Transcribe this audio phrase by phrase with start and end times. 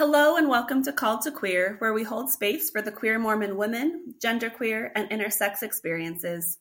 [0.00, 3.58] Hello and welcome to Called to Queer, where we hold space for the queer Mormon
[3.58, 6.56] women, genderqueer, and intersex experiences.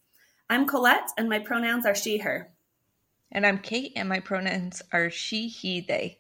[0.50, 2.52] I'm Colette, and my pronouns are she, her.
[3.32, 6.18] And I'm Kate, and my pronouns are she, he, they.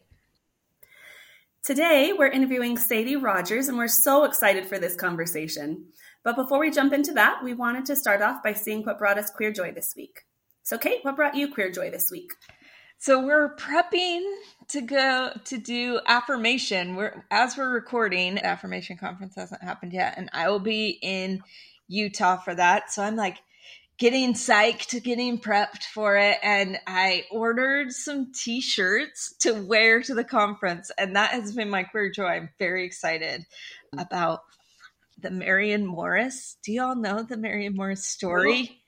[1.62, 5.88] Today, we're interviewing Sadi Rogers, and we're so excited for this conversation.
[6.24, 9.20] But before we jump into that, we wanted to start off by seeing what brought
[9.20, 10.22] us queer joy this week.
[10.64, 12.32] So, Kate, what brought you queer joy this week?
[13.02, 14.22] So we're prepping
[14.70, 16.98] to go to do affirmation.
[16.98, 21.42] We're as we're recording, affirmation conference hasn't happened yet, and I will be in
[21.88, 22.92] Utah for that.
[22.92, 23.38] So I'm like
[23.98, 30.26] getting psyched, getting prepped for it, and I ordered some t-shirts to wear to the
[30.26, 32.26] conference, and that has been my queer joy.
[32.28, 33.46] I'm very excited
[33.98, 34.42] about
[35.18, 36.58] the Marion Morris.
[36.64, 38.82] Do y'all know the Marion Morris story?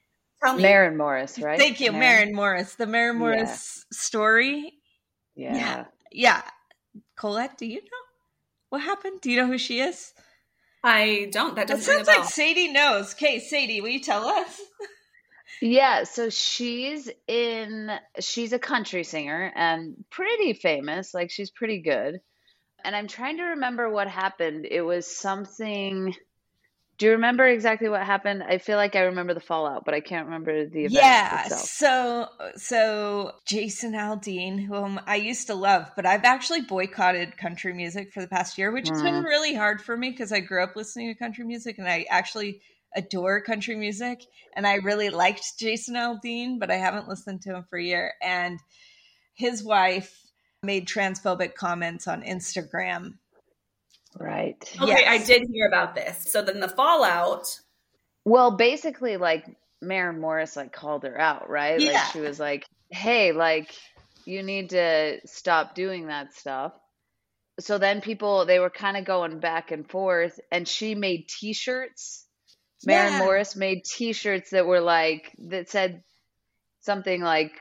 [0.43, 0.63] Tell me.
[0.63, 1.59] Maren Morris, right?
[1.59, 2.75] Thank you, Maren Morris.
[2.75, 3.97] The Maren Morris yeah.
[3.97, 4.73] story.
[5.35, 5.55] Yeah.
[5.55, 5.85] yeah.
[6.11, 6.41] Yeah.
[7.15, 8.01] Colette, do you know
[8.69, 9.21] what happened?
[9.21, 10.13] Do you know who she is?
[10.83, 11.55] I don't.
[11.55, 11.85] That doesn't.
[11.85, 13.13] That sounds like Sadi knows.
[13.13, 14.59] Okay, Sadi, will you tell us?
[15.61, 17.91] yeah, so she's in.
[18.19, 21.13] She's a country singer and pretty famous.
[21.13, 22.19] Like she's pretty good.
[22.83, 24.65] And I'm trying to remember what happened.
[24.69, 26.15] It was something
[27.01, 28.43] do you remember exactly what happened?
[28.43, 30.91] I feel like I remember the fallout, but I can't remember the event.
[30.91, 31.45] Yeah.
[31.45, 31.61] Itself.
[31.61, 38.13] So, so Jason Aldean, whom I used to love, but I've actually boycotted country music
[38.13, 38.91] for the past year, which mm.
[38.91, 39.25] has been hmm.
[39.25, 42.61] really hard for me because I grew up listening to country music and I actually
[42.95, 44.21] adore country music.
[44.55, 48.13] And I really liked Jason Aldean, but I haven't listened to him for a year.
[48.21, 48.59] And
[49.33, 50.15] his wife
[50.61, 53.13] made transphobic comments on Instagram
[54.17, 54.57] Right.
[54.81, 55.21] Okay, yes.
[55.21, 56.31] I did hear about this.
[56.31, 57.59] So then the fallout.
[58.25, 59.45] Well, basically, like
[59.81, 61.79] Maren Morris like called her out, right?
[61.79, 61.93] Yeah.
[61.93, 63.73] Like she was like, "Hey, like
[64.25, 66.73] you need to stop doing that stuff."
[67.59, 72.25] So then people they were kind of going back and forth, and she made T-shirts.
[72.85, 73.19] Maren yeah.
[73.19, 76.03] Morris made T-shirts that were like that said
[76.81, 77.53] something like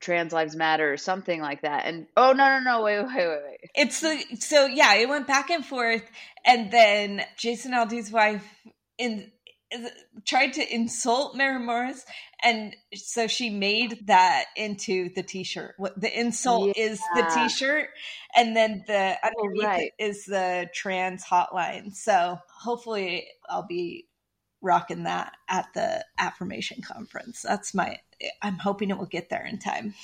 [0.00, 3.40] trans lives matter or something like that and oh no no no wait wait wait
[3.44, 6.02] wait it's the so yeah it went back and forth
[6.44, 8.44] and then jason aldean's wife
[8.98, 9.30] in
[10.26, 12.04] tried to insult Maren Morris,
[12.42, 15.74] and so she made that into the T-shirt.
[15.96, 16.84] The insult yeah.
[16.84, 17.88] is the T-shirt,
[18.34, 19.92] and then the oh, underneath right.
[19.98, 21.94] is the trans hotline.
[21.94, 24.06] So hopefully, I'll be
[24.60, 27.42] rocking that at the affirmation conference.
[27.42, 27.98] That's my
[28.42, 29.94] I'm hoping it will get there in time.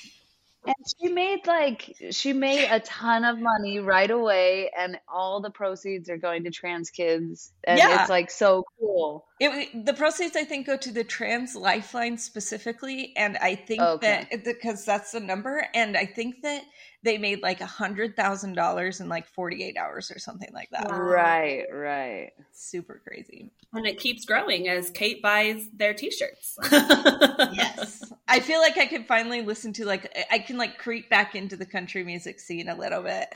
[0.66, 5.50] And she made like she made a ton of money right away, and all the
[5.50, 8.00] proceeds are going to trans kids, and yeah.
[8.00, 9.26] it's like so cool.
[9.38, 14.26] It, the proceeds I think go to the trans lifeline specifically, and I think okay.
[14.32, 16.64] that because that's the number, and I think that
[17.06, 20.90] they made like a hundred thousand dollars in like 48 hours or something like that.
[20.90, 20.98] Wow.
[20.98, 22.32] Right, right.
[22.52, 23.50] Super crazy.
[23.72, 26.58] And it keeps growing as Kate buys their t-shirts.
[26.72, 28.12] yes.
[28.26, 31.56] I feel like I can finally listen to like I can like creep back into
[31.56, 33.32] the country music scene a little bit.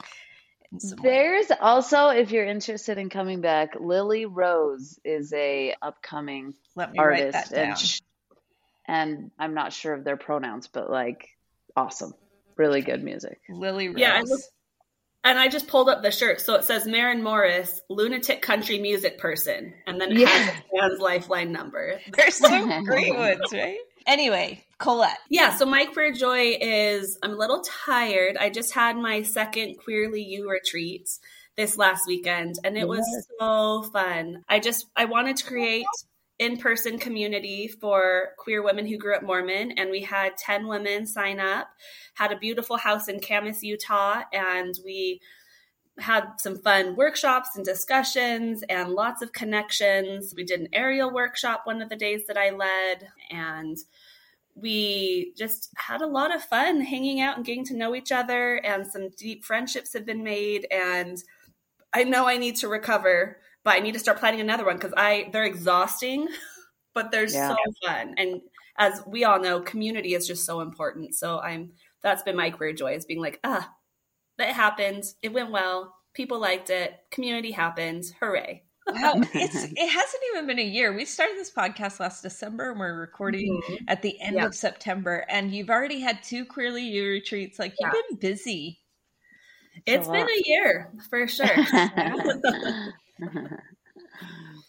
[1.02, 6.54] There's also, if you're interested in coming back, Lily Rose is a upcoming
[6.96, 7.98] artist, and, sh-
[8.86, 11.28] and I'm not sure of their pronouns, but like
[11.76, 12.14] awesome
[12.60, 13.40] really good music.
[13.48, 13.98] Lily Rose.
[13.98, 14.22] Yeah,
[15.24, 16.40] and I just pulled up the shirt.
[16.40, 19.74] So it says Maren Morris, lunatic country music person.
[19.86, 20.28] And then it yeah.
[20.28, 22.00] has trans lifeline number.
[22.12, 23.78] There's some great ones, right?
[24.06, 25.18] Anyway, Colette.
[25.28, 28.36] Yeah, so my queer joy is I'm a little tired.
[28.38, 31.08] I just had my second Queerly You retreat
[31.56, 33.04] this last weekend and it was
[33.38, 34.42] so fun.
[34.48, 35.84] I just I wanted to create
[36.40, 39.72] in person community for queer women who grew up Mormon.
[39.72, 41.68] And we had 10 women sign up,
[42.14, 45.20] had a beautiful house in Kamas, Utah, and we
[45.98, 50.32] had some fun workshops and discussions and lots of connections.
[50.34, 53.76] We did an aerial workshop one of the days that I led, and
[54.54, 58.56] we just had a lot of fun hanging out and getting to know each other,
[58.64, 60.66] and some deep friendships have been made.
[60.70, 61.22] And
[61.92, 64.94] I know I need to recover but I need to start planning another one because
[64.96, 66.28] I they're exhausting,
[66.94, 67.48] but they're yeah.
[67.48, 68.14] so fun.
[68.16, 68.40] And
[68.78, 71.14] as we all know, community is just so important.
[71.14, 71.72] So I'm
[72.02, 73.70] that's been my queer joy is being like, ah,
[74.38, 75.04] that happened.
[75.22, 75.94] It went well.
[76.14, 76.94] People liked it.
[77.10, 78.04] Community happened.
[78.20, 78.64] Hooray.
[78.86, 80.94] wow, it's it hasn't even been a year.
[80.94, 83.84] We started this podcast last December and we're recording mm-hmm.
[83.86, 84.46] at the end yeah.
[84.46, 85.24] of September.
[85.28, 87.58] And you've already had two Queerly You retreats.
[87.58, 88.00] Like you've yeah.
[88.08, 88.80] been busy.
[89.86, 91.46] It's, it's a been a year for sure.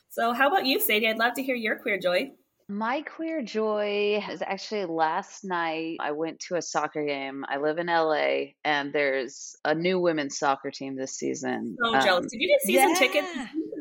[0.10, 1.08] so, how about you, Sadi?
[1.08, 2.32] I'd love to hear your queer joy.
[2.68, 7.44] My queer joy is actually last night I went to a soccer game.
[7.50, 11.76] I live in LA and there's a new women's soccer team this season.
[11.84, 12.32] So um, jealous.
[12.32, 12.96] Did you get season yeah.
[12.96, 13.28] tickets?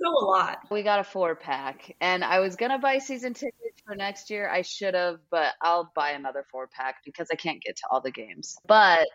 [0.03, 0.59] go a lot.
[0.71, 4.31] We got a four pack and I was going to buy season tickets for next
[4.31, 4.49] year.
[4.49, 8.01] I should have, but I'll buy another four pack because I can't get to all
[8.01, 8.57] the games.
[8.67, 9.07] But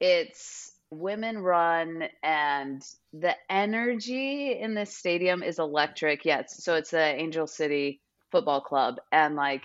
[0.00, 2.82] it's women run and
[3.12, 6.24] the energy in this stadium is electric.
[6.24, 8.00] Yeah, so it's the Angel City
[8.30, 9.64] football club and like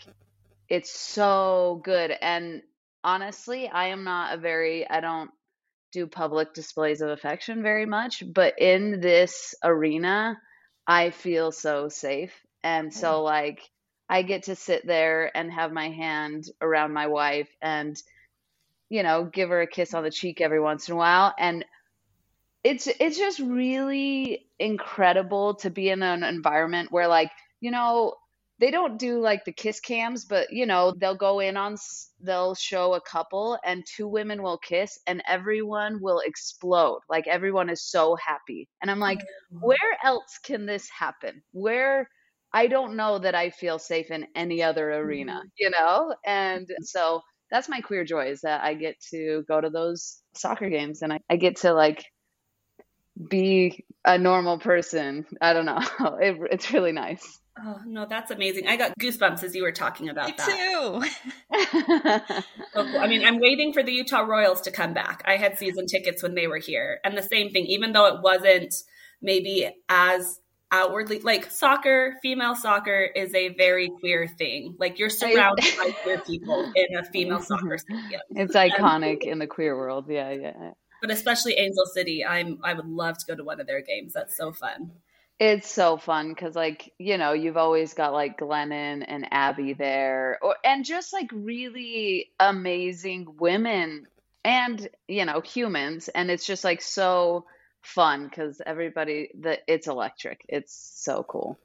[0.69, 2.11] it's so good.
[2.21, 2.61] And
[3.05, 5.29] honestly i am not a very i don't
[5.93, 10.37] do public displays of affection very much but in this arena
[10.87, 12.33] i feel so safe.
[12.63, 13.23] And so mm.
[13.23, 13.61] like
[14.09, 17.95] i get to sit there and have my hand around my wife and
[18.89, 21.65] you know give her a kiss on the cheek every once in a while and
[22.63, 28.15] it's it's just really incredible to be in an environment where like you know
[28.59, 31.75] they don't do like the kiss cams, but you know, they'll go in on,
[32.21, 37.01] they'll show a couple and two women will kiss and everyone will explode.
[37.09, 38.69] Like everyone is so happy.
[38.81, 39.59] And I'm like, mm-hmm.
[39.59, 41.41] where else can this happen?
[41.51, 42.09] Where
[42.53, 45.47] I don't know that I feel safe in any other arena, mm-hmm.
[45.57, 46.15] you know?
[46.25, 47.21] And so
[47.51, 51.13] that's my queer joy is that I get to go to those soccer games and
[51.13, 52.05] I, I get to like
[53.29, 55.25] be a normal person.
[55.41, 55.81] I don't know.
[56.21, 57.39] It, it's really nice.
[57.57, 58.67] Oh no, that's amazing!
[58.67, 60.45] I got goosebumps as you were talking about Me that.
[60.45, 61.01] too.
[62.75, 65.23] oh, I mean, I'm waiting for the Utah Royals to come back.
[65.25, 67.65] I had season tickets when they were here, and the same thing.
[67.67, 68.75] Even though it wasn't
[69.21, 70.41] maybe as
[70.71, 74.75] outwardly like soccer, female soccer is a very queer thing.
[74.79, 77.45] Like you're surrounded by queer people in a female mm-hmm.
[77.45, 78.21] soccer stadium.
[78.31, 80.05] It's iconic in the queer world.
[80.09, 80.71] Yeah, yeah.
[81.01, 84.13] But especially Angel City, I'm I would love to go to one of their games.
[84.13, 84.91] That's so fun.
[85.37, 90.39] It's so fun because, like, you know, you've always got like Glennon and Abby there,
[90.41, 94.07] or and just like really amazing women
[94.45, 97.45] and you know humans, and it's just like so
[97.85, 100.45] fun because everybody the it's electric.
[100.49, 101.57] It's so cool.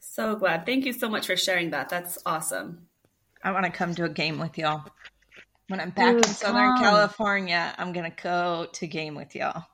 [0.00, 0.66] So glad.
[0.66, 1.88] Thank you so much for sharing that.
[1.88, 2.86] That's awesome.
[3.42, 4.84] I want to come to a game with y'all.
[5.68, 9.64] When I'm back Ooh, in Southern California, I'm gonna go to game with y'all.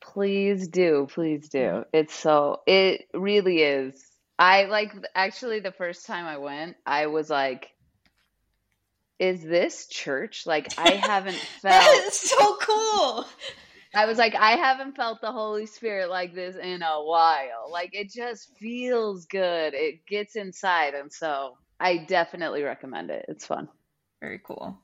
[0.00, 1.84] Please do, please do.
[1.92, 4.04] It's so it really is.
[4.38, 7.72] I like actually the first time I went, I was like
[9.18, 10.46] is this church?
[10.46, 13.26] Like I haven't felt so cool.
[13.98, 17.68] I was like, I haven't felt the Holy Spirit like this in a while.
[17.68, 19.74] Like it just feels good.
[19.74, 20.94] It gets inside.
[20.94, 23.24] And so I definitely recommend it.
[23.26, 23.68] It's fun.
[24.20, 24.78] Very cool.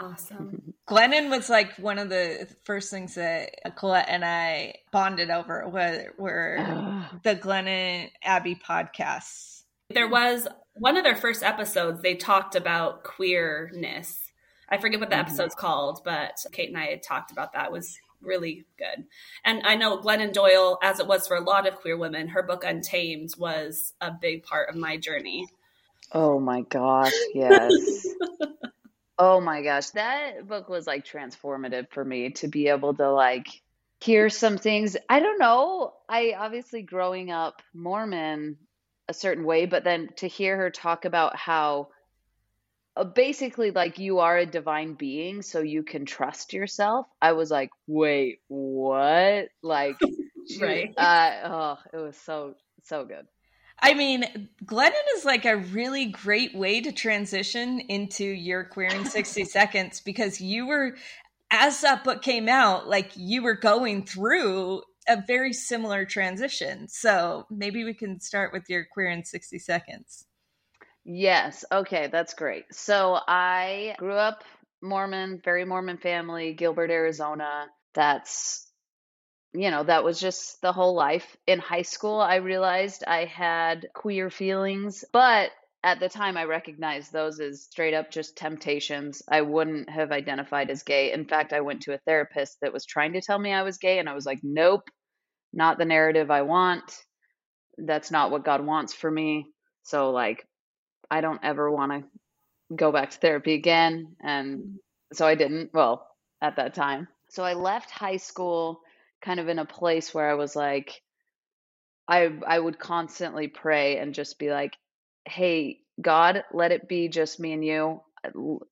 [0.00, 0.74] Awesome.
[0.88, 6.12] Glennon was like one of the first things that Colette and I bonded over were,
[6.18, 9.62] were the Glennon Abby podcasts.
[9.90, 14.32] There was one of their first episodes, they talked about queerness.
[14.68, 15.26] I forget what the mm-hmm.
[15.26, 17.66] episode's called, but Kate and I had talked about that.
[17.66, 19.04] It was really good.
[19.44, 22.42] And I know Glennon Doyle, as it was for a lot of queer women, her
[22.42, 25.46] book Untamed was a big part of my journey.
[26.12, 28.06] Oh my gosh, yes.
[29.18, 33.46] Oh my gosh, that book was like transformative for me to be able to like
[34.00, 34.96] hear some things.
[35.08, 35.94] I don't know.
[36.08, 38.56] I obviously growing up Mormon
[39.08, 41.88] a certain way, but then to hear her talk about how
[43.04, 47.06] basically like you are a divine being so you can trust yourself.
[47.20, 49.96] I was like, "Wait, what?" Like
[50.60, 50.92] right.
[50.96, 53.26] Uh, oh, it was so so good.
[53.80, 59.04] I mean, Glennon is like a really great way to transition into your queer in
[59.04, 60.96] 60 seconds because you were,
[61.50, 66.88] as that book came out, like you were going through a very similar transition.
[66.88, 70.26] So maybe we can start with your queer in 60 seconds.
[71.10, 71.64] Yes.
[71.72, 72.08] Okay.
[72.08, 72.66] That's great.
[72.74, 74.44] So I grew up
[74.82, 77.68] Mormon, very Mormon family, Gilbert, Arizona.
[77.94, 78.64] That's
[79.54, 81.36] you know, that was just the whole life.
[81.46, 85.50] In high school, I realized I had queer feelings, but
[85.84, 89.22] at the time I recognized those as straight up just temptations.
[89.28, 91.12] I wouldn't have identified as gay.
[91.12, 93.78] In fact, I went to a therapist that was trying to tell me I was
[93.78, 94.90] gay, and I was like, nope,
[95.52, 96.84] not the narrative I want.
[97.78, 99.46] That's not what God wants for me.
[99.84, 100.47] So, like,
[101.10, 102.04] I don't ever want to
[102.74, 104.16] go back to therapy again.
[104.20, 104.78] And
[105.12, 106.06] so I didn't, well,
[106.42, 107.08] at that time.
[107.30, 108.80] So I left high school
[109.22, 111.02] kind of in a place where I was like,
[112.08, 114.76] I I would constantly pray and just be like,
[115.26, 118.00] "Hey, God, let it be just me and you.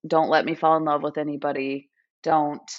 [0.06, 1.90] Don't let me fall in love with anybody.
[2.22, 2.70] Don't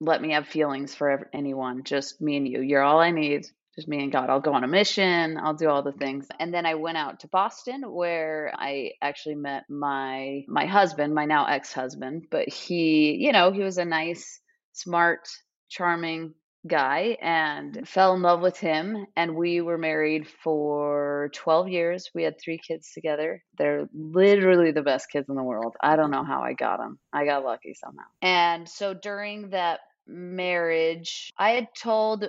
[0.00, 1.84] let me have feelings for anyone.
[1.84, 2.60] Just me and you.
[2.62, 3.46] You're all I need.
[3.74, 4.30] Just me and God.
[4.30, 6.26] I'll go on a mission, I'll do all the things.
[6.38, 11.24] And then I went out to Boston where I actually met my my husband, my
[11.24, 14.40] now ex-husband, but he, you know, he was a nice,
[14.72, 15.28] smart,
[15.68, 16.34] charming
[16.66, 19.06] guy and fell in love with him.
[19.16, 22.10] And we were married for 12 years.
[22.14, 23.42] We had three kids together.
[23.56, 25.76] They're literally the best kids in the world.
[25.82, 28.04] I don't know how i got them i got lucky somehow.
[28.22, 32.26] And so during that marriage i had told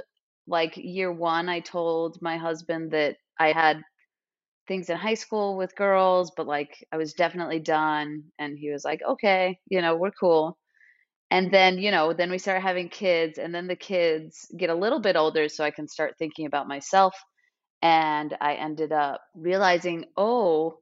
[0.47, 3.81] like year one, I told my husband that I had
[4.67, 8.23] things in high school with girls, but like I was definitely done.
[8.39, 10.57] And he was like, okay, you know, we're cool.
[11.31, 14.75] And then, you know, then we start having kids, and then the kids get a
[14.75, 17.15] little bit older so I can start thinking about myself.
[17.81, 20.79] And I ended up realizing, oh,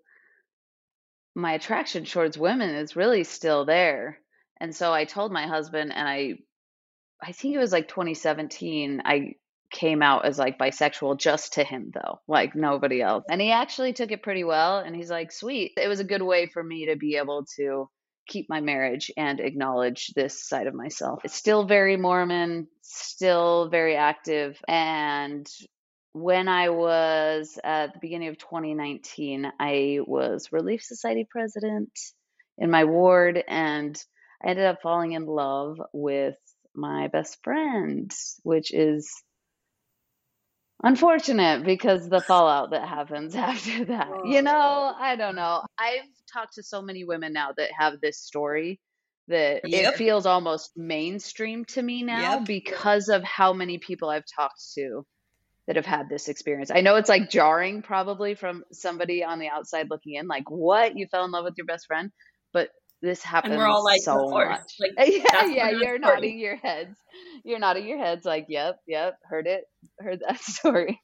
[1.36, 4.20] my attraction towards women is really still there.
[4.60, 6.36] And so I told my husband, and I
[7.22, 9.02] I think it was like 2017.
[9.06, 9.36] I
[9.72, 13.24] came out as like bisexual just to him though like nobody else.
[13.30, 15.74] And he actually took it pretty well and he's like sweet.
[15.78, 17.90] It was a good way for me to be able to
[18.28, 21.22] keep my marriage and acknowledge this side of myself.
[21.24, 25.48] It's still very mormon still very active and
[26.14, 31.92] when i was at the beginning of 2019 i was relief society president
[32.58, 34.04] in my ward and
[34.44, 36.36] i ended up falling in love with
[36.74, 38.12] my best friend
[38.42, 39.12] which is
[40.84, 44.10] unfortunate because the fallout that happens after that.
[44.12, 45.64] Oh, you know, I don't know.
[45.78, 48.80] I've talked to so many women now that have this story
[49.28, 49.94] that yep.
[49.94, 52.46] it feels almost mainstream to me now yep.
[52.46, 55.06] because of how many people I've talked to
[55.68, 56.72] that have had this experience.
[56.72, 60.98] I know it's like jarring probably from somebody on the outside looking in like what
[60.98, 62.12] you fell in love with your best friend,
[62.54, 62.70] but
[63.02, 64.62] this happens and we're all like so much.
[64.80, 66.98] Like, yeah, yeah, you're nodding your heads.
[67.44, 69.64] You're nodding your heads like, yep, yep, heard it,
[70.00, 71.00] heard that story.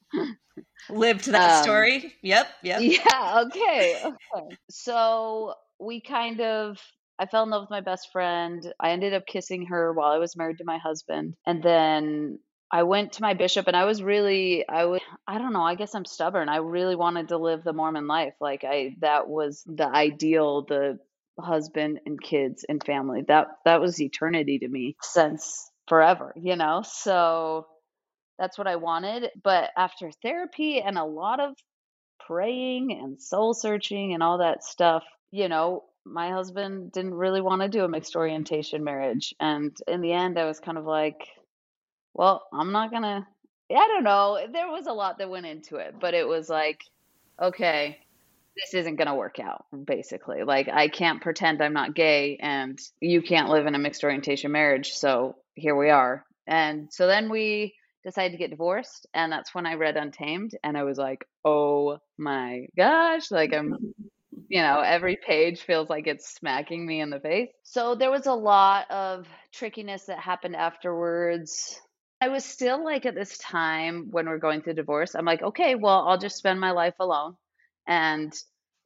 [0.90, 2.14] Lived that um, story.
[2.22, 2.80] Yep, yep.
[2.82, 4.56] Yeah, okay, okay.
[4.70, 6.78] So we kind of
[7.18, 8.72] I fell in love with my best friend.
[8.78, 11.34] I ended up kissing her while I was married to my husband.
[11.46, 12.38] And then
[12.70, 15.76] I went to my bishop and I was really I was I don't know, I
[15.76, 16.48] guess I'm stubborn.
[16.48, 18.34] I really wanted to live the Mormon life.
[18.40, 20.98] Like I that was the ideal, the
[21.38, 23.22] husband and kids and family.
[23.28, 26.82] That that was eternity to me since forever, you know?
[26.82, 27.66] So
[28.38, 29.30] that's what I wanted.
[29.42, 31.54] But after therapy and a lot of
[32.26, 37.62] praying and soul searching and all that stuff, you know, my husband didn't really want
[37.62, 39.34] to do a mixed orientation marriage.
[39.40, 41.28] And in the end, I was kind of like,
[42.14, 43.26] well, I'm not going to,
[43.70, 44.38] I don't know.
[44.52, 46.84] There was a lot that went into it, but it was like,
[47.42, 47.98] okay,
[48.56, 50.42] this isn't going to work out basically.
[50.42, 54.52] Like i can't pretend i'm not gay and you can't live in a mixed orientation
[54.52, 56.24] marriage so here we are.
[56.46, 60.78] And so then we decided to get divorced and that's when i read untamed and
[60.78, 63.76] i was like oh my gosh like i'm
[64.48, 67.48] you know every page feels like it's smacking me in the face.
[67.62, 71.80] So there was a lot of trickiness that happened afterwards.
[72.20, 75.74] I was still like at this time when we're going through divorce, I'm like, okay,
[75.74, 77.36] well, I'll just spend my life alone
[77.86, 78.32] and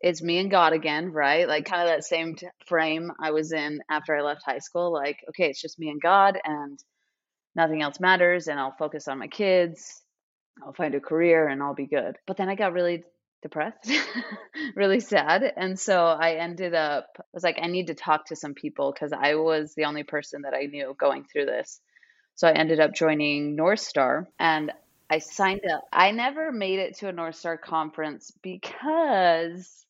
[0.00, 1.47] it's me and God again, right?
[1.47, 4.92] Like kind of that same t- frame I was in after I left high school.
[4.92, 6.83] Like, okay, it's just me and God, and
[7.54, 10.02] nothing else matters, and I'll focus on my kids.
[10.64, 12.16] I'll find a career, and I'll be good.
[12.26, 13.04] But then I got really
[13.42, 13.90] depressed,
[14.75, 17.07] really sad, and so I ended up.
[17.19, 20.02] I was like, I need to talk to some people because I was the only
[20.02, 21.80] person that I knew going through this.
[22.37, 24.73] So I ended up joining North Star, and
[25.11, 25.83] I signed up.
[25.93, 29.85] I never made it to a North Star conference because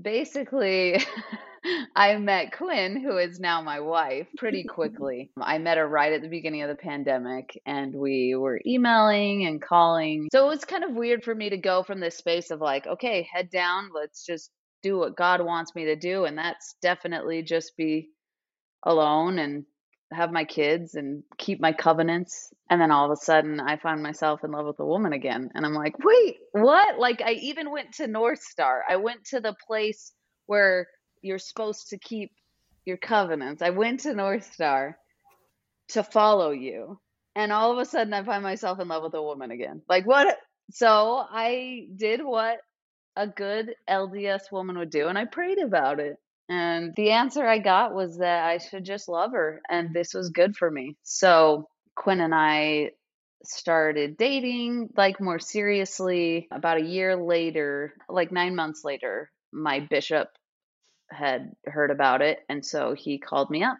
[0.00, 1.02] basically
[1.96, 5.30] I met Quinn, who is now my wife, pretty quickly.
[5.40, 9.60] I met her right at the beginning of the pandemic and we were emailing and
[9.62, 10.28] calling.
[10.30, 12.86] So it was kind of weird for me to go from this space of like,
[12.86, 14.50] okay, head down, let's just
[14.82, 16.26] do what God wants me to do.
[16.26, 18.10] And that's definitely just be
[18.84, 19.64] alone and
[20.12, 22.52] have my kids and keep my covenants.
[22.70, 25.50] And then all of a sudden, I find myself in love with a woman again.
[25.54, 26.98] And I'm like, wait, what?
[26.98, 28.82] Like, I even went to North Star.
[28.88, 30.12] I went to the place
[30.46, 30.88] where
[31.20, 32.32] you're supposed to keep
[32.84, 33.62] your covenants.
[33.62, 34.98] I went to North Star
[35.88, 36.98] to follow you.
[37.34, 39.82] And all of a sudden, I find myself in love with a woman again.
[39.88, 40.36] Like, what?
[40.70, 42.58] So I did what
[43.16, 46.16] a good LDS woman would do, and I prayed about it.
[46.52, 50.28] And the answer I got was that I should just love her and this was
[50.28, 50.98] good for me.
[51.02, 51.66] So
[51.96, 52.90] Quinn and I
[53.42, 59.30] started dating like more seriously about a year later, like 9 months later.
[59.50, 60.28] My bishop
[61.10, 63.78] had heard about it and so he called me up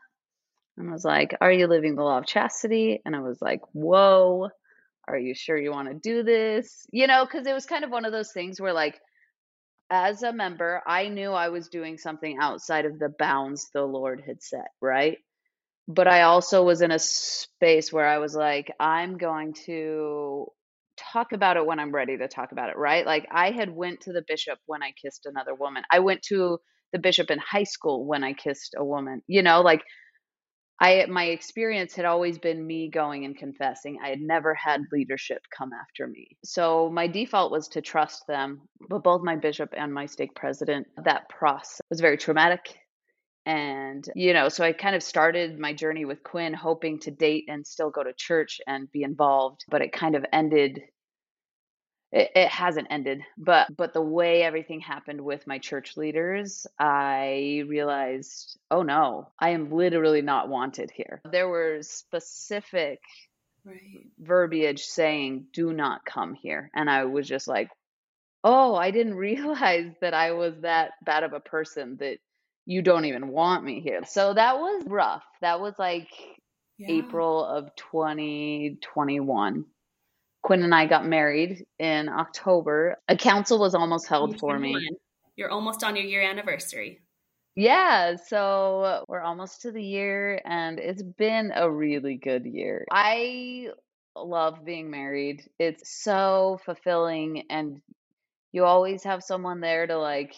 [0.79, 4.49] and was like, "Are you living the law of chastity?" And I was like, "Whoa."
[5.09, 6.87] are you sure you want to do this?
[6.93, 9.01] You know, because it was kind of one of those things where, like,
[9.93, 14.23] as a member, I knew I was doing something outside of the bounds the Lord
[14.27, 15.19] had set, right?
[15.89, 20.47] But I also was in a space where I was like, I'm going to
[21.13, 23.05] talk about it when I'm ready to talk about it, right?
[23.05, 25.83] Like I had went to the bishop when I kissed another woman.
[25.91, 26.59] I went to
[26.93, 29.23] the bishop in high school when I kissed a woman.
[29.27, 29.83] You know, like
[30.83, 33.99] I my experience had always been me going and confessing.
[34.03, 36.37] I had never had leadership come after me.
[36.45, 40.89] So my default was to trust them, but both my bishop and my stake president,
[41.05, 42.81] that process was very traumatic.
[43.47, 47.45] And, you know, so I kind of started my journey with Quinn hoping to date
[47.49, 50.81] and still go to church and be involved, but it kind of ended
[52.13, 57.65] it, it hasn't ended but but the way everything happened with my church leaders i
[57.67, 63.01] realized oh no i am literally not wanted here there were specific
[63.65, 64.07] right.
[64.21, 67.71] verbiage saying do not come here and i was just like
[68.45, 72.19] oh i didn't realize that i was that bad of a person that
[72.65, 76.09] you don't even want me here so that was rough that was like
[76.79, 76.91] yeah.
[76.91, 79.65] april of 2021
[80.43, 82.97] Quinn and I got married in October.
[83.09, 84.77] A council was almost held for me.
[85.37, 87.01] You're almost on your year anniversary.
[87.55, 92.87] Yeah, so we're almost to the year and it's been a really good year.
[92.91, 93.69] I
[94.17, 95.49] love being married.
[95.59, 97.81] It's so fulfilling and
[98.53, 100.35] you always have someone there to like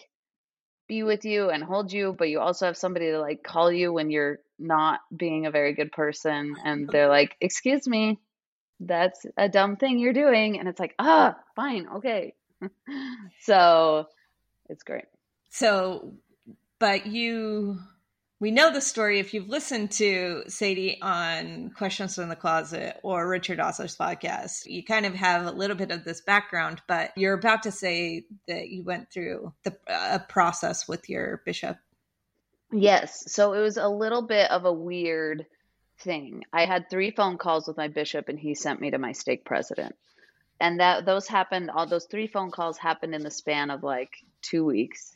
[0.87, 3.91] be with you and hold you, but you also have somebody to like call you
[3.91, 8.19] when you're not being a very good person and they're like, "Excuse me,
[8.79, 10.59] that's a dumb thing you're doing.
[10.59, 11.87] And it's like ah fine.
[11.97, 12.33] Okay.
[13.41, 14.07] So
[14.69, 15.05] it's great.
[15.49, 16.13] So
[16.79, 17.79] but you
[18.39, 23.27] we know the story if you've listened to sadi on questions from the closet or
[23.27, 27.33] richard ostler's podcast you kind of have a little bit of this background but you're
[27.33, 31.77] about to say that you went through the a process with your bishop.
[32.71, 33.31] Yes.
[33.31, 35.45] So it was a little bit of a weird
[35.99, 36.43] thing.
[36.51, 39.45] I had three phone calls with my bishop, and he sent me to my stake
[39.45, 39.95] president.
[40.59, 41.69] And that those happened.
[41.69, 45.13] All those three phone calls happened in the span of like two weeks.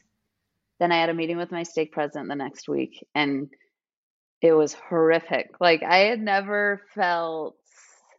[0.80, 3.50] Then I had a meeting with my stake president the next week, and
[4.42, 5.52] it was horrific.
[5.60, 7.56] Like I had never felt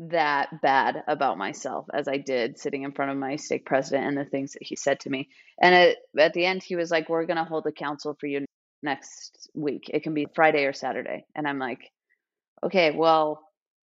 [0.09, 4.17] that bad about myself as I did sitting in front of my stake president and
[4.17, 5.29] the things that he said to me.
[5.61, 8.47] And at, at the end, he was like, We're to hold a council for you
[8.83, 9.91] next week.
[9.93, 11.27] It can be Friday or Saturday.
[11.35, 11.91] And I'm like,
[12.65, 13.43] okay, well,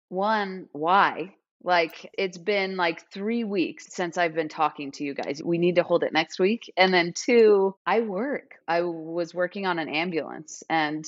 [0.09, 1.35] one, why?
[1.63, 5.43] Like it's been like three weeks since I've been talking to you guys.
[5.45, 6.73] We need to hold it next week.
[6.77, 8.53] And then two, I work.
[8.67, 11.05] I was working on an ambulance and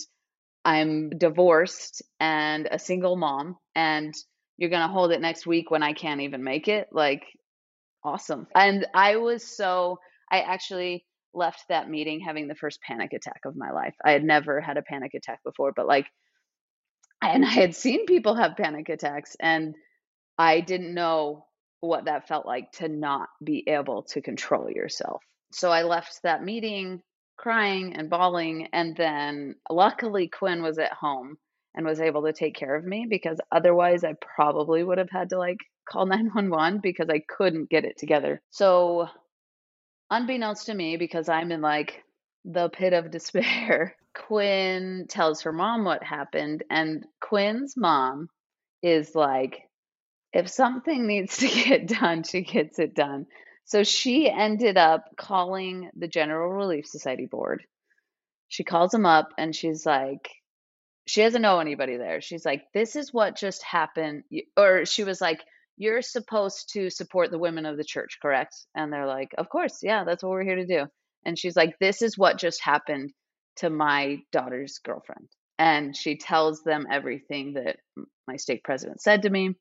[0.64, 3.56] I'm divorced and a single mom.
[3.74, 4.14] And
[4.58, 6.88] you're going to hold it next week when I can't even make it.
[6.92, 7.24] Like,
[8.04, 8.46] awesome.
[8.54, 9.98] And I was so,
[10.30, 13.94] I actually left that meeting having the first panic attack of my life.
[14.04, 16.06] I had never had a panic attack before, but like
[17.22, 19.74] and I had seen people have panic attacks, and
[20.38, 21.46] I didn't know
[21.80, 25.22] what that felt like to not be able to control yourself.
[25.52, 27.02] So I left that meeting
[27.42, 28.68] crying and bawling.
[28.72, 31.36] And then luckily, Quinn was at home
[31.74, 35.30] and was able to take care of me because otherwise, I probably would have had
[35.30, 35.58] to like
[35.88, 38.40] call 911 because I couldn't get it together.
[38.50, 39.08] So,
[40.10, 42.02] unbeknownst to me, because I'm in like
[42.44, 48.28] the pit of despair, Quinn tells her mom what happened, and Quinn's mom
[48.82, 49.62] is like,
[50.32, 53.26] if something needs to get done, she gets it done.
[53.64, 57.64] So she ended up calling the General Relief Society board.
[58.48, 60.28] She calls them up and she's like,
[61.06, 62.20] she doesn't know anybody there.
[62.20, 64.24] She's like, this is what just happened.
[64.56, 65.40] Or she was like,
[65.76, 68.54] you're supposed to support the women of the church, correct?
[68.74, 69.78] And they're like, of course.
[69.82, 70.86] Yeah, that's what we're here to do.
[71.24, 73.12] And she's like, this is what just happened
[73.56, 75.28] to my daughter's girlfriend.
[75.58, 77.76] And she tells them everything that
[78.26, 79.54] my stake president said to me.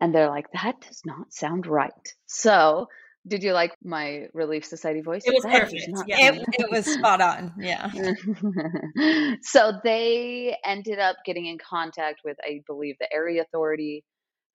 [0.00, 1.92] And they're like, that does not sound right.
[2.26, 2.88] So,
[3.26, 5.22] did you like my Relief Society voice?
[5.24, 5.88] It was that perfect.
[6.06, 7.52] Yeah, it, it, was spot on.
[7.58, 7.90] Yeah.
[9.42, 14.04] so they ended up getting in contact with, I believe, the area authority,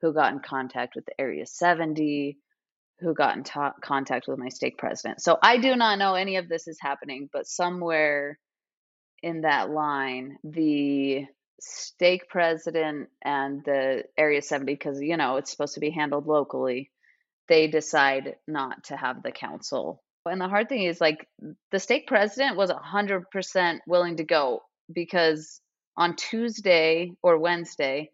[0.01, 2.37] who got in contact with the Area 70,
[3.01, 5.21] who got in ta- contact with my stake president.
[5.21, 8.37] So I do not know any of this is happening, but somewhere
[9.23, 11.25] in that line, the
[11.59, 16.91] stake president and the Area 70, because, you know, it's supposed to be handled locally,
[17.47, 20.03] they decide not to have the council.
[20.25, 21.27] And the hard thing is, like,
[21.71, 24.61] the stake president was 100% willing to go
[24.91, 25.59] because
[25.97, 28.11] on Tuesday or Wednesday,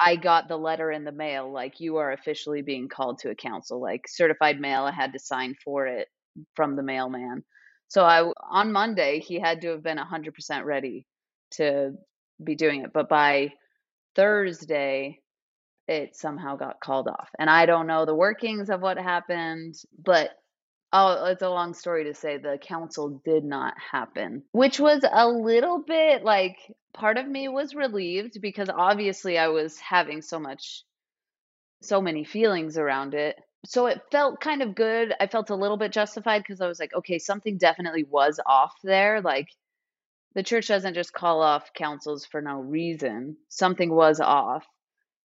[0.00, 3.34] I got the letter in the mail, like you are officially being called to a
[3.34, 4.84] council, like certified mail.
[4.84, 6.08] I had to sign for it
[6.54, 7.44] from the mailman.
[7.88, 11.06] So I on Monday he had to have been 100% ready
[11.52, 11.92] to
[12.42, 13.52] be doing it, but by
[14.16, 15.20] Thursday
[15.88, 17.28] it somehow got called off.
[17.38, 20.30] And I don't know the workings of what happened, but
[20.92, 25.28] oh, it's a long story to say the council did not happen, which was a
[25.28, 26.56] little bit like
[26.92, 30.84] part of me was relieved because obviously I was having so much
[31.82, 33.36] so many feelings around it.
[33.66, 35.14] So it felt kind of good.
[35.20, 38.74] I felt a little bit justified because I was like, okay, something definitely was off
[38.82, 39.20] there.
[39.20, 39.48] Like
[40.34, 43.36] the church doesn't just call off councils for no reason.
[43.48, 44.66] Something was off.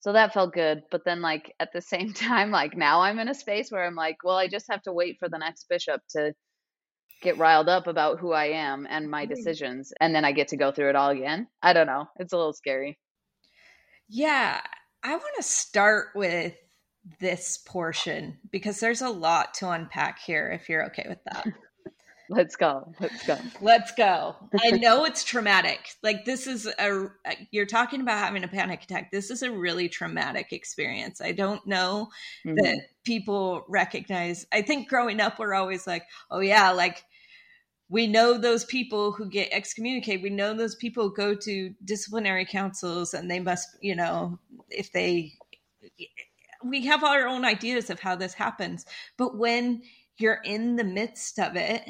[0.06, 0.84] So that felt good.
[0.91, 3.96] But then, like, at the same time, like, now I'm in a space where I'm
[3.96, 6.32] like, well, I just have to wait for the next bishop to
[7.24, 9.30] get riled up about who I am and my mm.
[9.30, 9.91] decisions.
[10.00, 11.48] And then I get to go through it all again.
[11.63, 12.06] I don't know.
[12.20, 13.00] It's a little scary.
[14.08, 14.62] Yeah.
[15.04, 16.54] I want to start with
[17.20, 21.48] this portion because there's a lot to unpack here if you're okay with that.
[22.30, 22.92] Let's go.
[23.00, 23.38] Let's go.
[23.62, 24.36] Let's go.
[24.64, 25.80] I know it's traumatic.
[26.02, 27.08] Like this is a
[27.52, 29.12] you're talking about having a panic attack.
[29.12, 31.22] This is a really traumatic experience.
[31.22, 32.10] I don't know
[32.46, 32.56] mm-hmm.
[32.56, 34.46] that people recognize.
[34.52, 37.04] I think growing up we're always like, "Oh yeah, like
[37.90, 40.24] we know those people who get excommunicated.
[40.24, 45.34] We know those people go to disciplinary councils and they must, you know, if they
[46.64, 48.86] we have our own ideas of how this happens.
[49.18, 49.84] But when
[50.18, 51.84] you're in the midst of it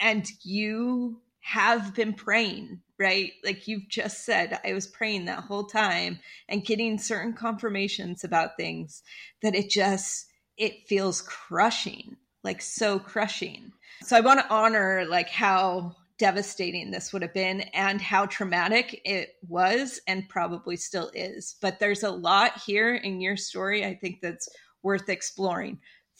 [0.00, 3.32] and you have been praying, right?
[3.44, 8.56] Like you've just said, I was praying that whole time and getting certain confirmations about
[8.56, 9.02] things
[9.42, 13.72] that it just it feels crushing, like so crushing.
[14.02, 19.02] So I want to honor like how devastating this would have been and how traumatic
[19.04, 21.56] it was and probably still is.
[21.60, 24.48] But there's a lot here in your story I think that's
[24.82, 25.78] worth exploring.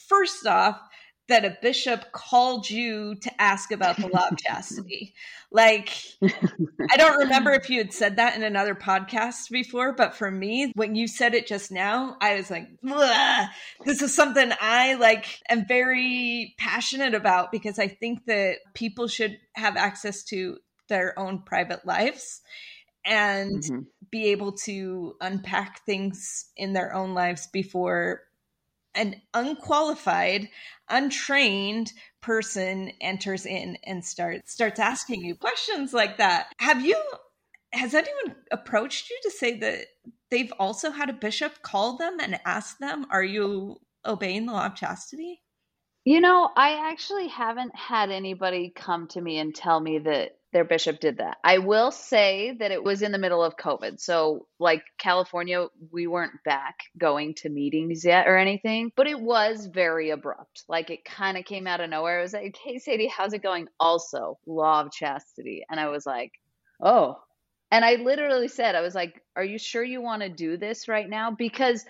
[0.08, 0.78] First off,
[1.28, 5.14] that a bishop called you to ask about the law of chastity.
[5.50, 5.90] Like,
[6.22, 10.72] I don't remember if you had said that in another podcast before, but for me,
[10.74, 12.68] when you said it just now, I was like,
[13.84, 19.38] this is something I like am very passionate about because I think that people should
[19.54, 20.58] have access to
[20.88, 22.42] their own private lives
[23.04, 23.80] and mm-hmm.
[24.10, 28.22] be able to unpack things in their own lives before
[28.96, 30.48] an unqualified,
[30.88, 36.52] untrained person enters in and starts starts asking you questions like that.
[36.58, 37.00] Have you
[37.72, 39.86] has anyone approached you to say that
[40.30, 44.66] they've also had a bishop call them and ask them, "Are you obeying the law
[44.66, 45.42] of chastity?"
[46.04, 50.64] You know, I actually haven't had anybody come to me and tell me that their
[50.64, 51.36] bishop did that.
[51.44, 54.00] I will say that it was in the middle of COVID.
[54.00, 59.66] So, like California, we weren't back going to meetings yet or anything, but it was
[59.66, 60.64] very abrupt.
[60.66, 62.20] Like it kind of came out of nowhere.
[62.20, 63.68] It was like, hey, Sadi, how's it going?
[63.78, 65.66] Also, law of chastity.
[65.68, 66.32] And I was like,
[66.82, 67.18] oh.
[67.70, 70.88] And I literally said, I was like, are you sure you want to do this
[70.88, 71.32] right now?
[71.32, 71.84] Because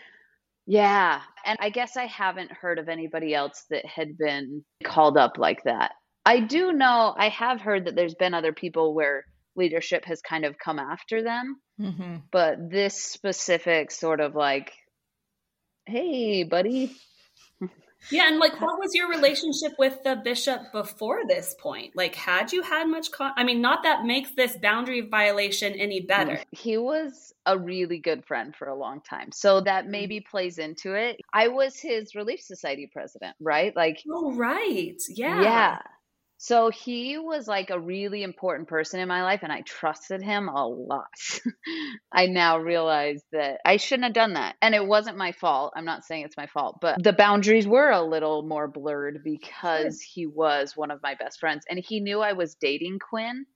[0.66, 1.20] yeah.
[1.44, 5.62] And I guess I haven't heard of anybody else that had been called up like
[5.62, 5.92] that.
[6.27, 10.45] I do know, I have heard that there's been other people where leadership has kind
[10.45, 11.61] of come after them.
[11.81, 12.17] Mm-hmm.
[12.31, 14.73] But this specific sort of like,
[15.87, 16.95] hey, buddy,
[18.11, 21.97] yeah, and like, what was your relationship with the bishop before this point?
[21.97, 23.11] Like, had you had much?
[23.11, 26.41] Con- I mean, not that makes this boundary violation any better.
[26.53, 29.93] He was a really good friend for a long time, so that mm-hmm.
[29.93, 31.21] maybe plays into it.
[31.33, 33.75] I was his Relief Society president, right?
[33.75, 35.79] Like, oh, right, yeah, yeah.
[36.38, 40.49] So he was like a really important person in my life, and I trusted him
[40.49, 41.07] a lot.
[42.12, 44.57] I now realize that I shouldn't have done that.
[44.61, 45.72] And it wasn't my fault.
[45.75, 50.03] I'm not saying it's my fault, but the boundaries were a little more blurred because
[50.03, 51.64] he was one of my best friends.
[51.70, 53.46] And he knew I was dating Quinn.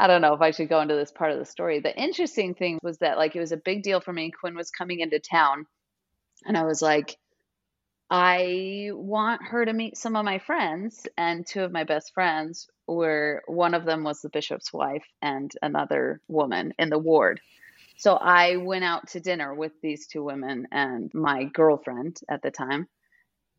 [0.00, 1.78] I don't know if I should go into this part of the story.
[1.78, 4.32] The interesting thing was that, like, it was a big deal for me.
[4.32, 5.66] Quinn was coming into town,
[6.44, 7.16] and I was like,
[8.10, 12.68] I want her to meet some of my friends, and two of my best friends
[12.88, 17.40] were one of them was the bishop's wife and another woman in the ward.
[17.96, 22.50] So I went out to dinner with these two women and my girlfriend at the
[22.50, 22.88] time.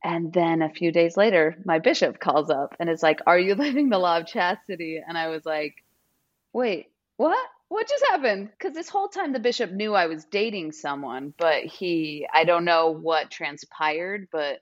[0.03, 3.55] And then a few days later, my bishop calls up and is like, Are you
[3.55, 5.01] living the law of chastity?
[5.05, 5.75] And I was like,
[6.53, 6.87] Wait,
[7.17, 7.47] what?
[7.71, 8.49] What just happened?
[8.51, 12.65] Because this whole time the bishop knew I was dating someone, but he, I don't
[12.65, 14.57] know what transpired, but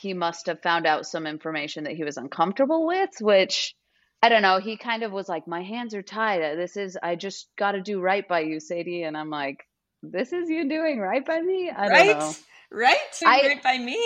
[0.00, 3.74] he must have found out some information that he was uncomfortable with, which
[4.22, 4.60] I don't know.
[4.60, 6.40] He kind of was like, My hands are tied.
[6.40, 9.02] Uh, this is, I just got to do right by you, Sadi.
[9.02, 9.58] And I'm like,
[10.02, 11.68] this is you doing right by me?
[11.68, 12.06] I right?
[12.06, 12.34] don't know.
[12.70, 12.96] Right?
[13.26, 14.02] I, right by me.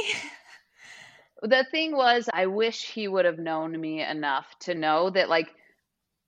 [1.42, 5.46] the thing was, I wish he would have known me enough to know that, like,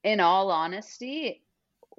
[0.01, 1.42] in all honesty,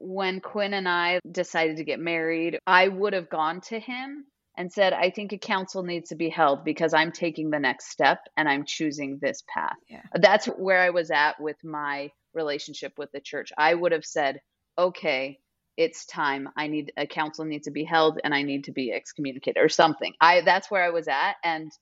[0.05, 4.73] when Quinn and I decided to get married, I would have gone to him and
[4.73, 8.21] said, I think a council needs to be held because I'm taking the next step
[8.37, 9.77] and I'm choosing this path.
[9.89, 10.03] Yeah.
[10.15, 13.51] That's where I was at with my relationship with the church.
[13.57, 14.41] I would have said,
[14.79, 15.39] okay,
[15.77, 16.49] it's time.
[16.57, 19.69] I need a council needs to be held and I need to be excommunicated or
[19.69, 20.13] something.
[20.21, 21.73] I that's where I was at and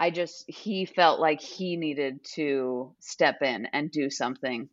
[0.00, 4.68] I just he felt like he needed to step in and do something.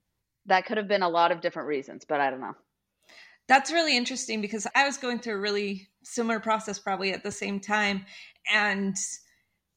[0.48, 2.56] That could have been a lot of different reasons, but I don't know.
[3.48, 7.32] That's really interesting because I was going through a really similar process probably at the
[7.32, 8.06] same time
[8.52, 8.96] and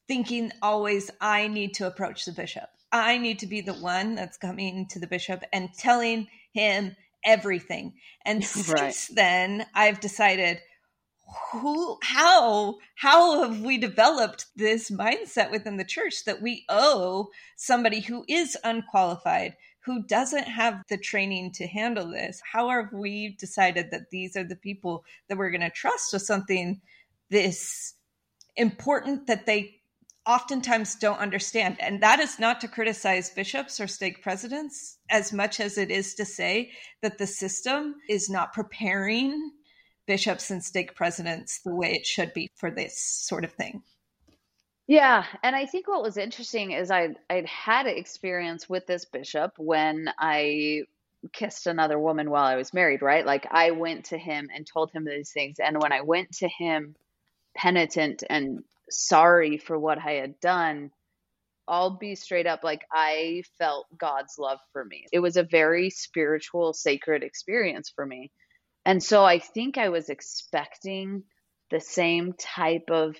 [0.07, 2.69] thinking always I need to approach the bishop.
[2.91, 7.93] I need to be the one that's coming to the bishop and telling him everything.
[8.25, 8.93] And right.
[8.93, 10.59] since then, I've decided
[11.51, 17.99] who how how have we developed this mindset within the church that we owe somebody
[17.99, 19.55] who is unqualified
[19.85, 24.43] who doesn't have the training to handle this how have we decided that these are
[24.43, 26.79] the people that we're going to trust with something
[27.29, 27.93] this
[28.55, 29.79] important that they
[30.29, 31.77] oftentimes don't understand.
[31.79, 36.13] And that is not to criticize bishops or stake presidents as much as it is
[36.15, 39.51] to say that the system is not preparing
[40.05, 43.81] bishops and stake presidents the way it should be for this sort of thing.
[44.89, 49.53] Yeah, and I think what was interesting is I I'd had experience with this bishop
[49.59, 50.85] when I
[51.31, 53.23] kissed another woman while I was married, right?
[53.23, 56.49] Like I went to him and told him these things and when I went to
[56.49, 56.95] him
[57.55, 60.91] penitent and sorry for what I had done,
[61.67, 65.05] I'll be straight up like I felt God's love for me.
[65.13, 68.31] It was a very spiritual, sacred experience for me.
[68.85, 71.25] And so I think I was expecting
[71.71, 73.15] the same type of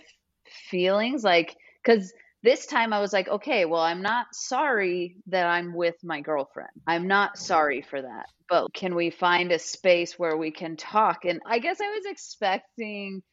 [0.69, 5.73] feelings like cuz this time I was like, okay, well, I'm not sorry that I'm
[5.73, 6.69] with my girlfriend.
[6.87, 8.27] I'm not sorry for that.
[8.47, 11.25] But can we find a space where we can talk?
[11.25, 13.23] And I guess I was expecting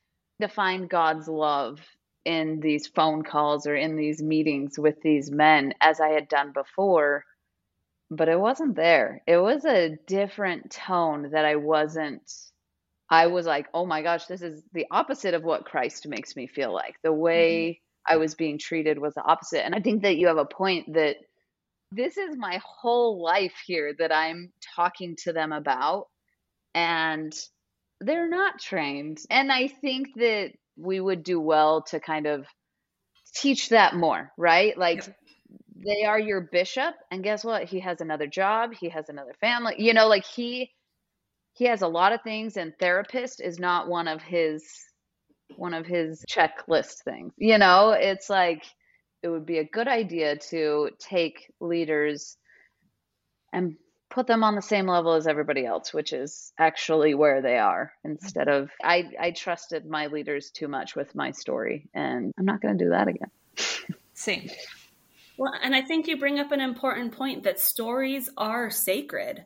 [0.41, 1.81] to find God's love
[2.25, 6.53] in these phone calls or in these meetings with these men as I had done
[6.53, 7.25] before,
[8.11, 9.23] but it wasn't there.
[9.27, 12.31] It was a different tone that I wasn't.
[13.09, 16.47] I was like, oh my gosh, this is the opposite of what Christ makes me
[16.47, 16.97] feel like.
[17.03, 18.15] The way mm-hmm.
[18.15, 19.65] I was being treated was the opposite.
[19.65, 21.17] And I think that you have a point that
[21.93, 26.07] this is my whole life here that I'm talking to them about.
[26.75, 27.33] And
[28.01, 29.19] they're not trained.
[29.31, 32.45] And I think that we would do well to kind of
[33.35, 34.77] teach that more, right?
[34.77, 35.05] Like
[35.77, 37.65] they are your bishop and guess what?
[37.65, 39.77] He has another job, he has another family.
[39.79, 40.71] You know, like he
[41.57, 44.63] he has a lot of things and therapist is not one of his
[45.57, 47.33] one of his checklist things.
[47.39, 48.65] You know, it's like
[49.23, 52.37] it would be a good idea to take leaders
[53.53, 53.77] and
[54.11, 57.93] put them on the same level as everybody else, which is actually where they are
[58.05, 62.61] instead of I, I trusted my leaders too much with my story and I'm not
[62.61, 63.31] going to do that again.
[64.13, 64.51] Same.
[65.39, 69.45] Well, and I think you bring up an important point that stories are sacred.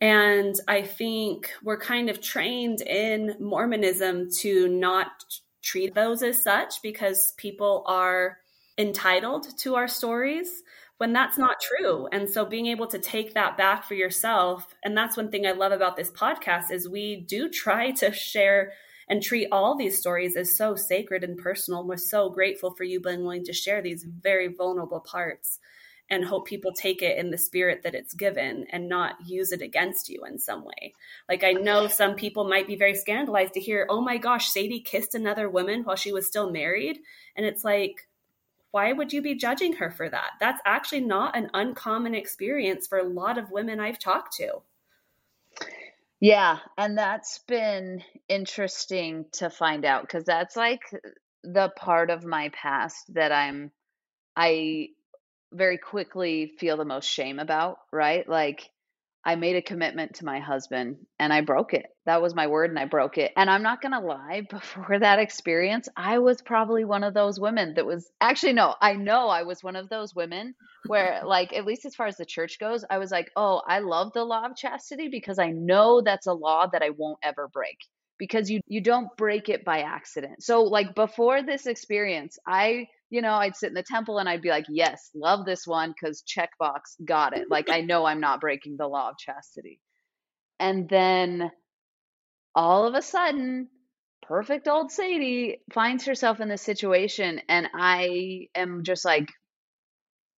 [0.00, 5.08] And I think we're kind of trained in Mormonism to not
[5.62, 8.38] treat those as such because people are
[8.78, 10.62] entitled to our stories
[10.96, 12.08] when that's not true.
[12.12, 15.52] And so being able to take that back for yourself, and that's one thing I
[15.52, 18.72] love about this podcast is we do try to share
[19.08, 21.86] and treat all these stories as so sacred and personal.
[21.86, 25.58] We're so grateful for you being willing to share these very vulnerable parts
[26.10, 29.62] and hope people take it in the spirit that it's given and not use it
[29.62, 30.92] against you in some way.
[31.28, 34.80] Like I know some people might be very scandalized to hear, "Oh my gosh, Sadi
[34.80, 36.98] kissed another woman while she was still married."
[37.36, 38.08] And it's like
[38.72, 40.32] why would you be judging her for that?
[40.38, 44.62] That's actually not an uncommon experience for a lot of women I've talked to.
[46.20, 50.82] Yeah, and that's been interesting to find out because that's like
[51.42, 53.72] the part of my past that I'm
[54.36, 54.88] I
[55.52, 58.28] very quickly feel the most shame about, right?
[58.28, 58.68] Like
[59.24, 61.86] I made a commitment to my husband and I broke it.
[62.06, 63.32] That was my word and I broke it.
[63.36, 67.38] And I'm not going to lie, before that experience, I was probably one of those
[67.38, 70.54] women that was actually, no, I know I was one of those women
[70.86, 73.80] where, like, at least as far as the church goes, I was like, oh, I
[73.80, 77.48] love the law of chastity because I know that's a law that I won't ever
[77.48, 77.76] break
[78.20, 80.44] because you you don't break it by accident.
[80.44, 84.40] So like before this experience, I you know, I'd sit in the temple and I'd
[84.40, 87.50] be like, yes, love this one because checkbox, got it.
[87.50, 89.80] Like, I know I'm not breaking the law of chastity.
[90.60, 91.50] And then
[92.54, 93.68] all of a sudden,
[94.22, 97.40] perfect old Sadi finds herself in this situation.
[97.48, 99.28] And I am just like,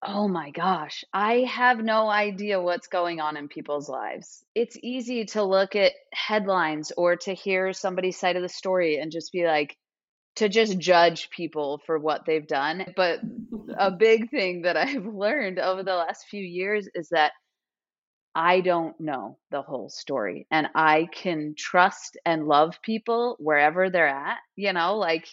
[0.02, 4.44] oh my gosh, I have no idea what's going on in people's lives.
[4.54, 9.12] It's easy to look at headlines or to hear somebody's side of the story and
[9.12, 9.76] just be like,
[10.36, 12.86] to just judge people for what they've done.
[12.96, 13.20] But
[13.76, 17.32] a big thing that I've learned over the last few years is that
[18.34, 24.08] I don't know the whole story and I can trust and love people wherever they're
[24.08, 25.28] at, you know, like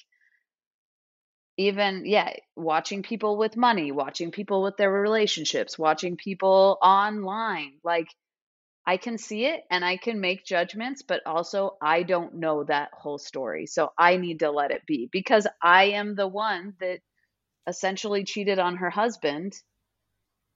[1.60, 8.08] even yeah, watching people with money, watching people with their relationships, watching people online, like
[8.88, 12.92] I can see it and I can make judgments, but also I don't know that
[12.94, 13.66] whole story.
[13.66, 17.02] So I need to let it be because I am the one that
[17.68, 19.54] essentially cheated on her husband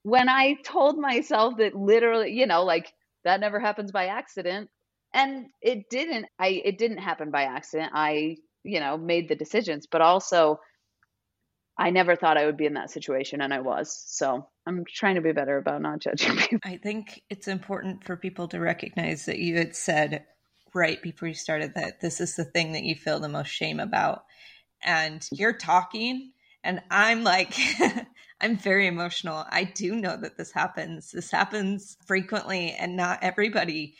[0.04, 2.90] when I told myself that literally, you know, like
[3.24, 4.70] that never happens by accident.
[5.12, 7.92] And it didn't, I, it didn't happen by accident.
[7.94, 10.60] I, you know, made the decisions, but also
[11.76, 14.02] I never thought I would be in that situation and I was.
[14.06, 16.60] So I'm trying to be better about not judging people.
[16.64, 20.24] I think it's important for people to recognize that you had said
[20.72, 23.80] right before you started that this is the thing that you feel the most shame
[23.80, 24.24] about.
[24.82, 26.32] And you're talking,
[26.62, 27.56] and I'm like,
[28.40, 29.44] I'm very emotional.
[29.48, 31.10] I do know that this happens.
[31.10, 33.94] This happens frequently, and not everybody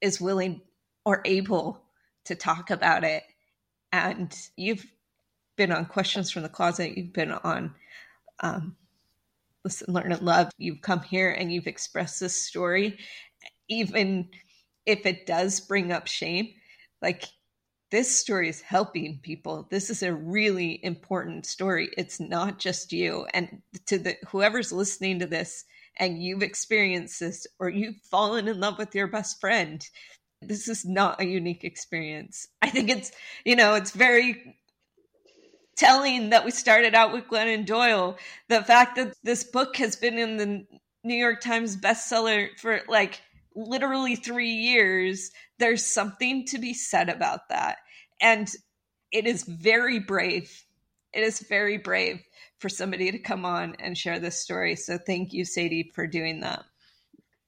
[0.00, 0.62] is willing
[1.04, 1.82] or able
[2.26, 3.22] to talk about it.
[3.92, 4.86] And you've
[5.60, 7.74] been on Questions from the Closet, you've been on
[8.42, 8.76] um,
[9.62, 10.50] Listen, Learn, and Love.
[10.56, 12.98] You've come here and you've expressed this story,
[13.68, 14.30] even
[14.86, 16.48] if it does bring up shame.
[17.02, 17.26] Like
[17.90, 19.68] this story is helping people.
[19.70, 21.90] This is a really important story.
[21.98, 23.26] It's not just you.
[23.34, 25.66] And to the whoever's listening to this
[25.98, 29.86] and you've experienced this or you've fallen in love with your best friend,
[30.40, 32.48] this is not a unique experience.
[32.62, 33.12] I think it's,
[33.44, 34.56] you know, it's very
[35.80, 38.18] telling that we started out with Glennon Doyle.
[38.48, 40.66] The fact that this book has been in the
[41.02, 43.22] New York Times bestseller for like
[43.56, 47.78] literally three years, there's something to be said about that.
[48.20, 48.48] And
[49.10, 50.64] it is very brave.
[51.14, 52.20] It is very brave
[52.58, 54.76] for somebody to come on and share this story.
[54.76, 56.62] So thank you, Sadi, for doing that.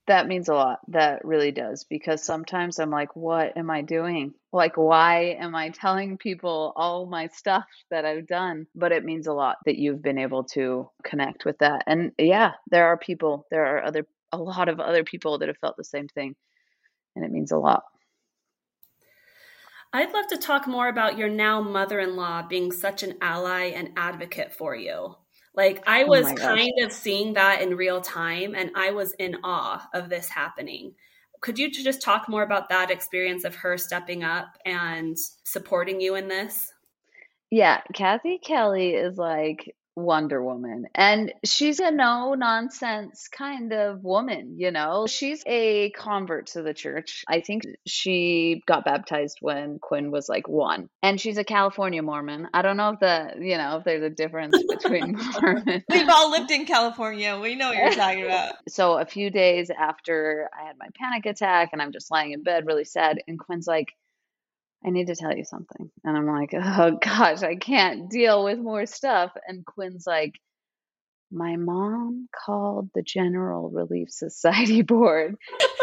[0.09, 0.81] That means a lot.
[0.89, 1.85] That really does.
[1.85, 4.35] Because sometimes I'm like, what am I doing?
[4.53, 8.67] Like, why am I telling people all my stuff that I've done?
[8.75, 11.85] But it means a lot that you've been able to connect with that.
[11.87, 15.59] And yeah, there are people, there are other a lot of other people that have
[15.59, 16.35] felt the same thing.
[17.15, 17.83] And it means a lot.
[19.93, 23.65] I'd love to talk more about your now mother in law being such an ally
[23.65, 25.17] and advocate for you.
[25.55, 29.13] Like, I oh was oh kind of seeing that in real time, and I was
[29.13, 30.95] in awe of this happening.
[31.41, 36.15] Could you just talk more about that experience of her stepping up and supporting you
[36.15, 36.73] in this?
[37.51, 40.87] Yeah, Kathy Kelly is like Wonder Woman.
[40.95, 45.07] And she's a no nonsense kind of woman, you know?
[45.07, 47.25] She's a convert to the church.
[47.29, 50.89] I think she got baptized when Quinn was like one.
[51.03, 52.49] And she's a California Mormon.
[52.55, 55.85] I don't know if the, you know, if there's a difference between Mormon.
[55.91, 57.39] We've all lived in California.
[57.41, 58.55] We know what you're talking about.
[58.69, 62.43] So a few days after I had my panic attack and I'm just lying in
[62.43, 63.89] bed really sad, and Quinn's like,
[64.85, 65.91] I need to tell you something.
[66.05, 69.33] And I'm like, oh gosh, I can't deal with more stuff.
[69.47, 70.35] And Quinn's like,
[71.31, 75.37] my mom called the General Relief Society board.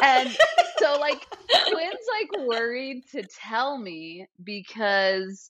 [0.03, 0.29] And
[0.77, 1.25] so, like,
[1.71, 5.49] Quinn's like worried to tell me because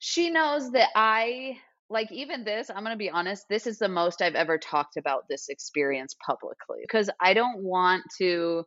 [0.00, 1.58] she knows that I,
[1.88, 4.96] like, even this, I'm going to be honest, this is the most I've ever talked
[4.96, 8.64] about this experience publicly because I don't want to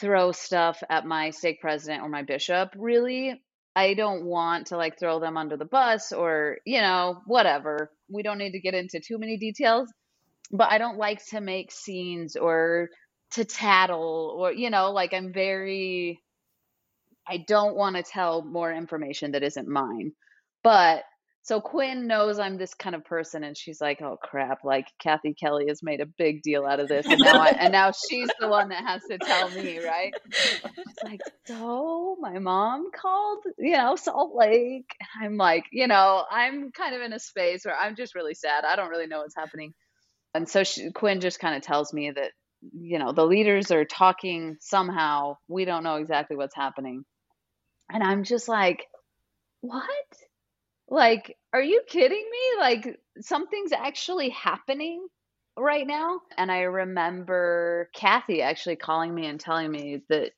[0.00, 3.40] throw stuff at my stake president or my bishop really
[3.76, 7.90] i don't want to like throw them under the bus or you know whatever.
[8.10, 9.92] We don't need to get into too many details
[10.52, 12.88] but i don't like to make scenes or
[13.32, 16.20] to tattle or you know like i'm very
[17.28, 20.12] i don't want to tell more information that isn't mine.
[20.64, 21.04] But
[21.48, 25.32] so Quinn knows I'm this kind of person, and she's like, "Oh crap!" Like Kathy
[25.32, 28.28] Kelly has made a big deal out of this, and now I, and now she's
[28.38, 30.12] the one that has to tell me, right?
[30.30, 30.62] She's
[31.02, 34.90] like, "So my mom called, you know, Salt Lake."
[35.22, 38.66] I'm like, you know, I'm kind of in a space where I'm just really sad.
[38.66, 39.72] I don't really know what's happening,
[40.34, 42.32] and so she, Quinn just kind of tells me that,
[42.78, 45.38] you know, the leaders are talking somehow.
[45.48, 47.06] We don't know exactly what's happening,
[47.90, 48.84] and I'm just like,
[49.62, 49.88] what?
[50.88, 52.60] Like, are you kidding me?
[52.60, 55.06] Like, something's actually happening
[55.56, 56.20] right now.
[56.36, 60.32] And I remember Kathy actually calling me and telling me that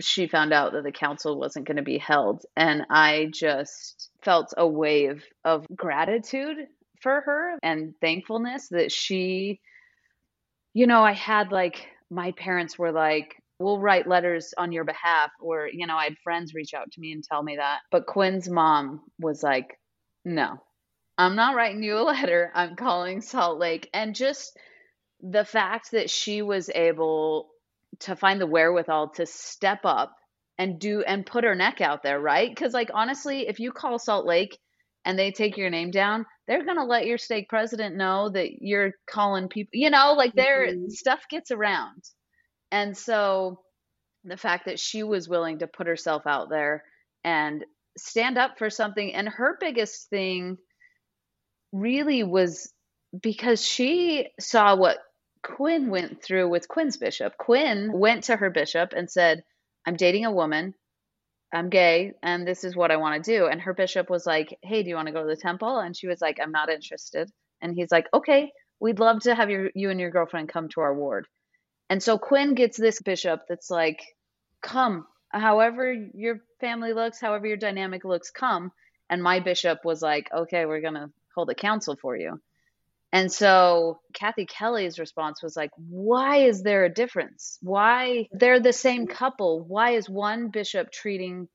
[0.00, 2.44] she found out that the council wasn't going to be held.
[2.56, 6.56] And I just felt a wave of gratitude
[7.00, 9.60] for her and thankfulness that she,
[10.74, 15.30] you know, I had like, my parents were like, we'll write letters on your behalf.
[15.40, 17.80] Or, you know, I had friends reach out to me and tell me that.
[17.90, 19.78] But Quinn's mom was like,
[20.24, 20.58] no,
[21.18, 22.50] I'm not writing you a letter.
[22.54, 23.88] I'm calling Salt Lake.
[23.92, 24.56] And just
[25.20, 27.48] the fact that she was able
[28.00, 30.14] to find the wherewithal to step up
[30.58, 32.48] and do and put her neck out there, right?
[32.48, 34.58] Because, like, honestly, if you call Salt Lake
[35.04, 38.60] and they take your name down, they're going to let your stake president know that
[38.60, 40.88] you're calling people, you know, like their mm-hmm.
[40.88, 42.02] stuff gets around.
[42.70, 43.60] And so
[44.24, 46.84] the fact that she was willing to put herself out there
[47.24, 47.64] and
[47.96, 50.58] stand up for something, and her biggest thing
[51.72, 52.72] really was
[53.20, 54.98] because she saw what
[55.42, 57.36] Quinn went through with Quinn's bishop.
[57.38, 59.44] Quinn went to her bishop and said,
[59.86, 60.74] I'm dating a woman.
[61.54, 63.46] I'm gay and this is what I want to do.
[63.46, 65.78] And her bishop was like, Hey, do you want to go to the temple?
[65.78, 67.30] And she was like, I'm not interested.
[67.62, 68.50] And he's like, Okay,
[68.80, 71.26] we'd love to have your you and your girlfriend come to our ward.
[71.88, 74.02] And so Quinn gets this bishop that's like,
[74.62, 78.72] Come, however your family looks, however your dynamic looks, come.
[79.08, 82.40] And my bishop was like, Okay, we're gonna hold a council for you.
[83.12, 87.58] And so Kathy Kelly's response was like, why is there a difference?
[87.62, 89.64] Why they're the same couple?
[89.64, 91.48] Why is one bishop treating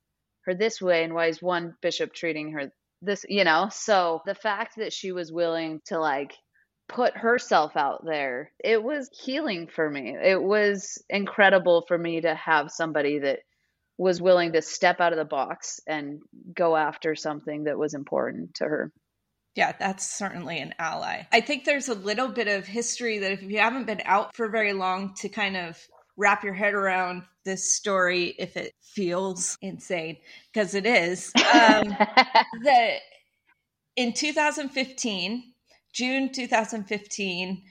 [0.46, 2.72] her this way and why is one bishop treating her
[3.02, 3.70] this, you know?
[3.72, 6.34] So the fact that she was willing to like
[6.92, 10.16] put herself out there, it was healing for me.
[10.22, 13.40] It was incredible for me to have somebody that
[13.98, 16.22] was willing to step out of the box and
[16.54, 18.92] go after something that was important to her.
[19.56, 21.24] Yeah, that's certainly an ally.
[21.32, 24.50] I think there's a little bit of history that if you haven't been out for
[24.50, 25.78] very long to kind of
[26.18, 30.18] wrap your head around this story, if it feels insane,
[30.54, 31.90] because it is, um,
[32.64, 33.00] that
[33.96, 35.51] in 2015,
[35.94, 37.64] June 2015,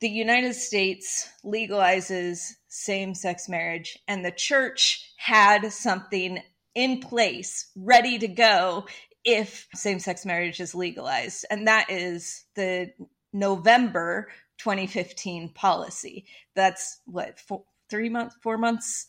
[0.00, 6.42] the United States legalizes same sex marriage, and the church had something
[6.74, 8.86] in place ready to go
[9.24, 11.44] if same sex marriage is legalized.
[11.50, 12.92] And that is the
[13.32, 16.26] November 2015 policy.
[16.54, 19.06] That's what, four, three months, four months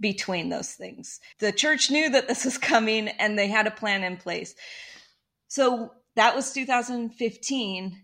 [0.00, 1.20] between those things.
[1.38, 4.54] The church knew that this was coming and they had a plan in place.
[5.48, 8.00] So that was 2015.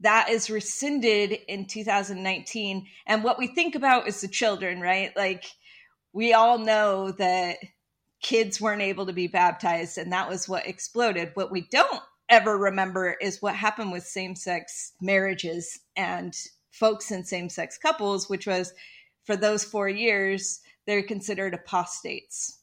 [0.00, 2.86] That is rescinded in 2019.
[3.06, 5.14] And what we think about is the children, right?
[5.16, 5.44] Like,
[6.12, 7.58] we all know that
[8.22, 11.30] kids weren't able to be baptized and that was what exploded.
[11.34, 16.34] What we don't ever remember is what happened with same sex marriages and
[16.70, 18.72] folks in same sex couples, which was
[19.24, 22.59] for those four years, they're considered apostates.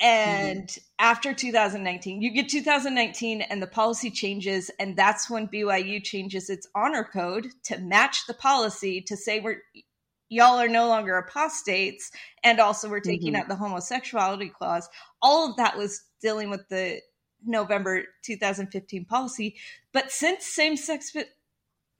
[0.00, 0.80] And mm-hmm.
[0.98, 4.70] after 2019, you get 2019 and the policy changes.
[4.78, 9.62] And that's when BYU changes its honor code to match the policy to say we're
[10.28, 12.10] y'all are no longer apostates
[12.44, 13.42] and also we're taking mm-hmm.
[13.42, 14.88] out the homosexuality clause
[15.22, 17.00] all of that was dealing with the
[17.44, 19.56] november 2015 policy
[19.92, 21.16] but since same-sex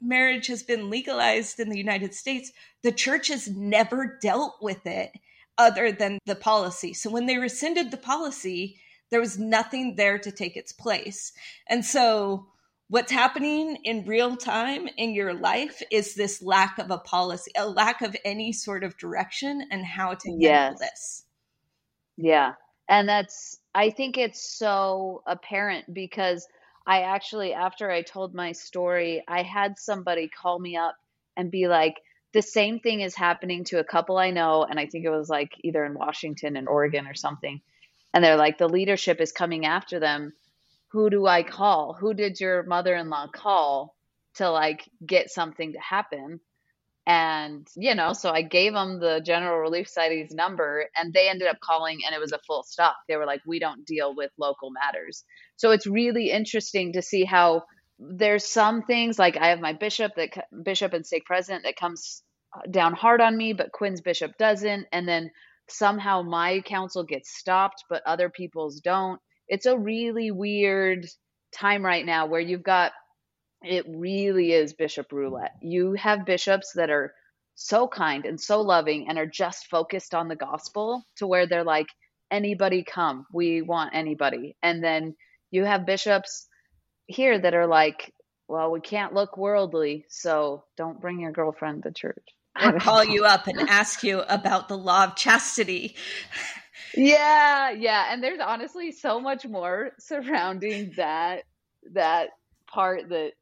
[0.00, 5.10] marriage has been legalized in the united states the church has never dealt with it
[5.58, 8.78] other than the policy so when they rescinded the policy
[9.10, 11.32] there was nothing there to take its place
[11.68, 12.46] and so
[12.88, 17.68] what's happening in real time in your life is this lack of a policy, a
[17.68, 20.78] lack of any sort of direction and how to handle yes.
[20.78, 21.24] this.
[22.16, 22.54] Yeah.
[22.88, 26.46] And that's, I think it's so apparent because
[26.86, 30.96] I actually, after I told my story, I had somebody call me up
[31.36, 31.96] and be like,
[32.32, 34.64] the same thing is happening to a couple I know.
[34.64, 37.60] And I think it was like either in Washington and Oregon or something.
[38.12, 40.32] And they're like, the leadership is coming after them
[40.88, 41.94] who do I call?
[41.94, 43.94] Who did your mother in law call
[44.36, 46.40] to like get something to happen?
[47.06, 51.48] And, you know, so I gave them the General Relief Society's number and they ended
[51.48, 52.96] up calling and it was a full stop.
[53.08, 55.24] They were like, we don't deal with local matters.
[55.56, 57.64] So it's really interesting to see how
[57.98, 60.30] there's some things like I have my bishop that
[60.64, 62.22] bishop and stake president that comes
[62.70, 64.86] down hard on me, but Quinn's bishop doesn't.
[64.92, 65.30] And then
[65.68, 71.06] somehow my council gets stopped, but other people's don't it's a really weird
[71.52, 72.92] time right now where you've got
[73.62, 75.54] it really is bishop roulette.
[75.62, 77.12] You have bishops that are
[77.54, 81.64] so kind and so loving and are just focused on the gospel to where they're
[81.64, 81.88] like
[82.30, 85.16] anybody come we want anybody and then
[85.50, 86.47] you have bishops
[87.08, 88.14] here that are like
[88.46, 93.24] well we can't look worldly so don't bring your girlfriend to church I'll call you
[93.24, 95.94] up and ask you about the law of chastity.
[96.96, 101.44] Yeah, yeah, and there's honestly so much more surrounding that
[101.92, 102.30] that
[102.66, 103.32] part that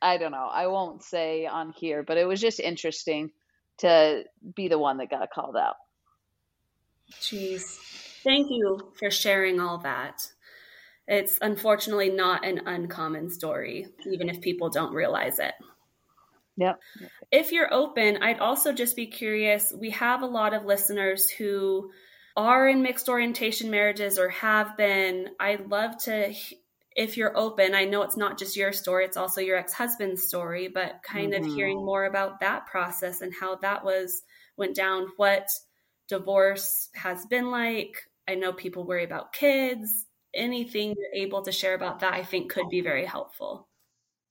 [0.00, 0.48] I don't know.
[0.50, 3.30] I won't say on here, but it was just interesting
[3.78, 5.76] to be the one that got called out.
[7.20, 7.78] Jeez.
[8.22, 10.26] Thank you for sharing all that.
[11.06, 15.54] It's unfortunately not an uncommon story, even if people don't realize it.
[16.56, 16.80] Yep.
[17.30, 19.72] If you're open, I'd also just be curious.
[19.76, 21.90] We have a lot of listeners who
[22.36, 25.28] are in mixed orientation marriages or have been.
[25.40, 26.34] I'd love to,
[26.94, 30.22] if you're open, I know it's not just your story, it's also your ex husband's
[30.22, 31.44] story, but kind mm-hmm.
[31.44, 34.22] of hearing more about that process and how that was
[34.56, 35.48] went down, what
[36.08, 37.96] divorce has been like.
[38.28, 40.06] I know people worry about kids.
[40.34, 43.68] Anything you're able to share about that, I think, could be very helpful.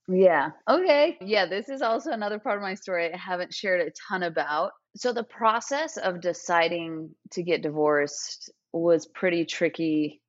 [0.08, 0.50] Yeah.
[0.68, 1.16] Okay.
[1.20, 4.72] Yeah, this is also another part of my story I haven't shared a ton about.
[4.96, 10.20] So the process of deciding to get divorced was pretty tricky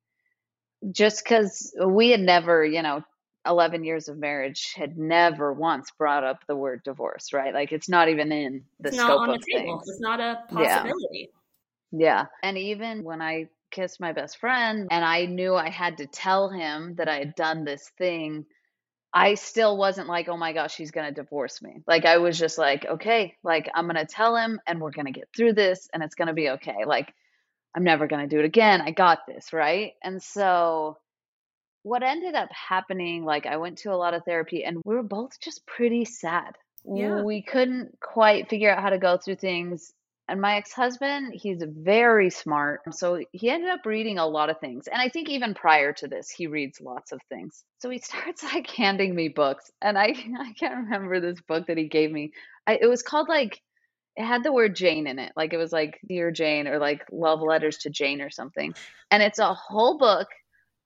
[0.90, 3.02] just cuz we had never, you know,
[3.46, 7.52] 11 years of marriage had never once brought up the word divorce, right?
[7.52, 9.82] Like it's not even in the it's scope of things.
[9.88, 11.30] It's not a possibility.
[11.90, 11.98] Yeah.
[11.98, 12.26] yeah.
[12.42, 16.48] And even when I kissed my best friend and I knew I had to tell
[16.48, 18.46] him that I had done this thing
[19.16, 21.82] I still wasn't like, oh my gosh, she's going to divorce me.
[21.86, 25.06] Like, I was just like, okay, like, I'm going to tell him and we're going
[25.06, 26.84] to get through this and it's going to be okay.
[26.84, 27.14] Like,
[27.76, 28.80] I'm never going to do it again.
[28.80, 29.52] I got this.
[29.52, 29.92] Right.
[30.02, 30.98] And so,
[31.84, 35.04] what ended up happening, like, I went to a lot of therapy and we were
[35.04, 36.56] both just pretty sad.
[36.84, 37.22] Yeah.
[37.22, 39.92] We couldn't quite figure out how to go through things
[40.28, 42.80] and my ex husband, he's very smart.
[42.94, 44.88] So he ended up reading a lot of things.
[44.88, 47.64] And I think even prior to this, he reads lots of things.
[47.80, 49.70] So he starts like handing me books.
[49.82, 50.06] And I,
[50.40, 52.32] I can't remember this book that he gave me.
[52.66, 53.60] I, it was called like,
[54.16, 55.32] it had the word Jane in it.
[55.36, 58.74] Like it was like Dear Jane or like Love Letters to Jane or something.
[59.10, 60.28] And it's a whole book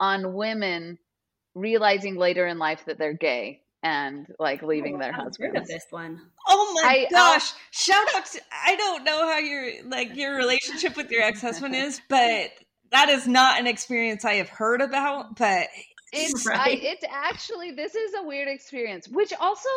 [0.01, 0.99] on women
[1.55, 5.68] realizing later in life that they're gay and like leaving oh, their husbands.
[5.68, 6.20] This one.
[6.46, 7.52] Oh my I, gosh!
[7.52, 11.40] Uh, Shout out to I don't know how your like your relationship with your ex
[11.40, 12.50] husband is, but
[12.90, 15.36] that is not an experience I have heard about.
[15.36, 15.68] But
[16.12, 16.58] it's right.
[16.58, 19.68] I, it's actually this is a weird experience, which also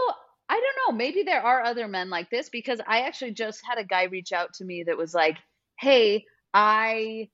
[0.50, 0.98] I don't know.
[0.98, 4.32] Maybe there are other men like this because I actually just had a guy reach
[4.32, 5.38] out to me that was like,
[5.80, 7.30] "Hey, I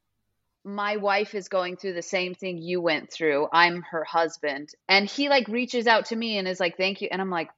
[0.68, 3.48] my wife is going through the same thing you went through.
[3.54, 4.70] I'm her husband.
[4.90, 7.08] And he like reaches out to me and is like, thank you.
[7.10, 7.50] And I'm like,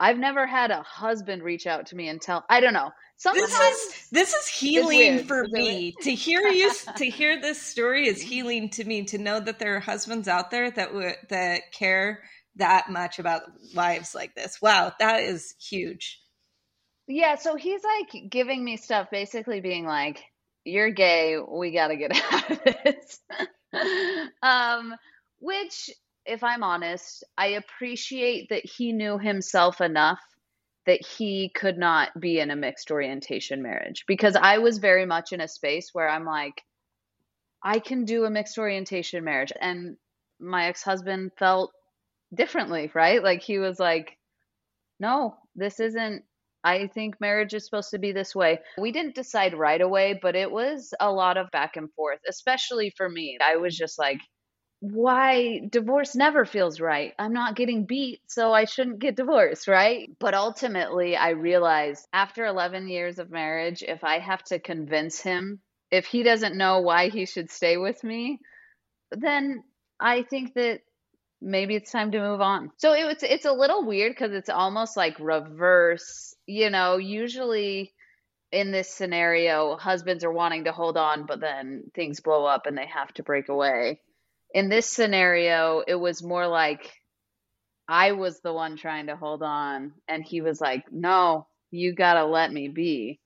[0.00, 2.90] I've never had a husband reach out to me and tell, I don't know.
[3.16, 8.08] Sometimes this is this is healing for me to hear you to hear this story
[8.08, 11.70] is healing to me to know that there are husbands out there that would that
[11.72, 12.22] care
[12.56, 13.42] that much about
[13.74, 14.62] lives like this.
[14.62, 16.18] Wow, that is huge.
[17.06, 20.24] Yeah, so he's like giving me stuff basically being like
[20.70, 21.38] you're gay.
[21.38, 23.20] We got to get out of this.
[24.42, 24.94] um,
[25.40, 25.90] which,
[26.26, 30.20] if I'm honest, I appreciate that he knew himself enough
[30.86, 35.32] that he could not be in a mixed orientation marriage because I was very much
[35.32, 36.62] in a space where I'm like,
[37.62, 39.52] I can do a mixed orientation marriage.
[39.60, 39.96] And
[40.38, 41.72] my ex husband felt
[42.34, 43.22] differently, right?
[43.22, 44.16] Like he was like,
[44.98, 46.24] no, this isn't
[46.64, 48.60] I think marriage is supposed to be this way.
[48.78, 52.92] We didn't decide right away, but it was a lot of back and forth, especially
[52.96, 53.38] for me.
[53.42, 54.20] I was just like,
[54.80, 57.12] why divorce never feels right.
[57.18, 60.08] I'm not getting beat, so I shouldn't get divorced, right?
[60.18, 65.60] But ultimately, I realized after 11 years of marriage, if I have to convince him,
[65.90, 68.38] if he doesn't know why he should stay with me,
[69.12, 69.64] then
[70.00, 70.80] I think that
[71.40, 72.70] maybe it's time to move on.
[72.76, 76.34] So it, it's it's a little weird because it's almost like reverse.
[76.46, 77.92] You know, usually
[78.52, 82.76] in this scenario, husbands are wanting to hold on, but then things blow up and
[82.76, 84.00] they have to break away.
[84.52, 86.92] In this scenario, it was more like
[87.88, 92.24] I was the one trying to hold on, and he was like, "No, you gotta
[92.24, 93.20] let me be,"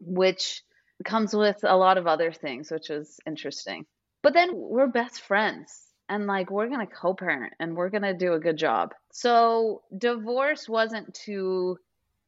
[0.00, 0.62] which
[1.04, 3.86] comes with a lot of other things, which was interesting.
[4.22, 8.14] But then we're best friends and like we're going to co-parent and we're going to
[8.14, 8.94] do a good job.
[9.12, 11.78] So divorce wasn't too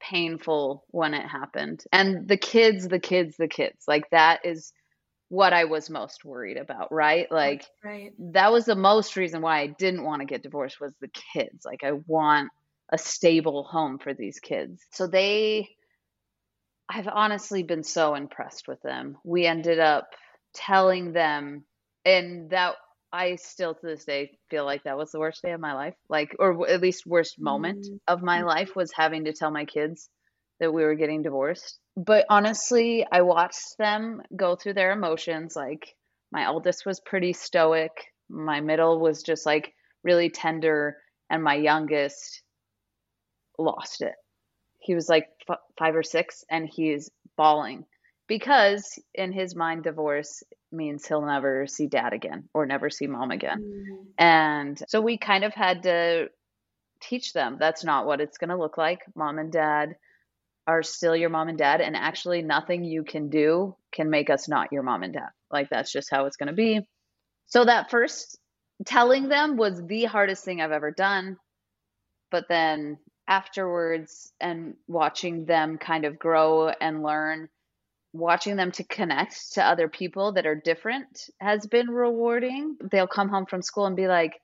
[0.00, 1.84] painful when it happened.
[1.92, 3.84] And the kids, the kids, the kids.
[3.86, 4.72] Like that is
[5.28, 7.30] what I was most worried about, right?
[7.30, 8.12] Like right.
[8.18, 11.64] that was the most reason why I didn't want to get divorced was the kids.
[11.64, 12.50] Like I want
[12.90, 14.82] a stable home for these kids.
[14.92, 15.68] So they
[16.88, 19.18] I've honestly been so impressed with them.
[19.22, 20.08] We ended up
[20.54, 21.64] telling them
[22.06, 22.76] and that
[23.12, 25.94] I still to this day feel like that was the worst day of my life.
[26.08, 27.96] Like, or at least worst moment mm-hmm.
[28.06, 30.08] of my life was having to tell my kids
[30.60, 31.78] that we were getting divorced.
[31.96, 35.56] But honestly, I watched them go through their emotions.
[35.56, 35.94] Like
[36.32, 37.92] my oldest was pretty stoic,
[38.28, 39.72] my middle was just like
[40.04, 40.96] really tender,
[41.30, 42.42] and my youngest
[43.58, 44.14] lost it.
[44.80, 47.84] He was like f- five or six, and he's bawling
[48.26, 48.84] because
[49.14, 53.62] in his mind, divorce means he'll never see dad again or never see mom again.
[53.62, 54.06] Mm.
[54.18, 56.28] And so we kind of had to
[57.00, 59.02] teach them that's not what it's going to look like.
[59.14, 59.96] Mom and dad
[60.68, 64.48] are still your mom and dad, and actually, nothing you can do can make us
[64.48, 65.30] not your mom and dad.
[65.50, 66.86] Like, that's just how it's going to be.
[67.46, 68.38] So, that first
[68.84, 71.38] telling them was the hardest thing I've ever done.
[72.30, 77.48] But then afterwards, and watching them kind of grow and learn,
[78.12, 82.76] watching them to connect to other people that are different has been rewarding.
[82.90, 84.40] They'll come home from school and be like,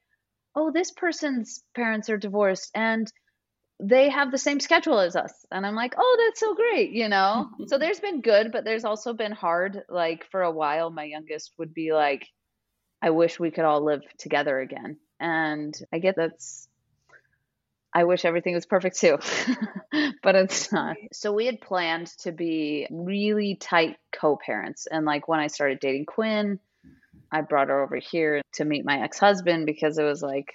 [0.54, 3.10] oh, this person's parents are divorced and
[3.80, 5.32] they have the same schedule as us.
[5.50, 7.50] And I'm like, oh, that's so great, you know?
[7.66, 9.82] so there's been good, but there's also been hard.
[9.88, 12.26] Like for a while, my youngest would be like,
[13.02, 14.98] I wish we could all live together again.
[15.20, 16.68] And I get that's,
[17.92, 19.18] I wish everything was perfect too,
[20.24, 20.96] but it's not.
[21.12, 24.88] So we had planned to be really tight co parents.
[24.90, 26.58] And like when I started dating Quinn,
[27.30, 30.54] I brought her over here to meet my ex husband because it was like,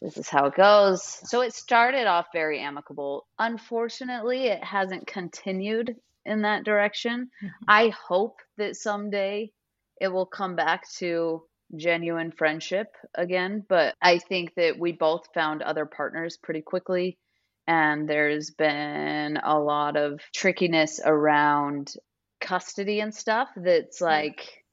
[0.00, 1.02] this is how it goes.
[1.04, 3.26] So it started off very amicable.
[3.38, 5.94] Unfortunately, it hasn't continued
[6.24, 7.30] in that direction.
[7.42, 7.64] Mm-hmm.
[7.68, 9.52] I hope that someday
[10.00, 11.42] it will come back to
[11.76, 17.18] genuine friendship again, but I think that we both found other partners pretty quickly.
[17.66, 21.94] And there's been a lot of trickiness around
[22.40, 24.64] custody and stuff that's like,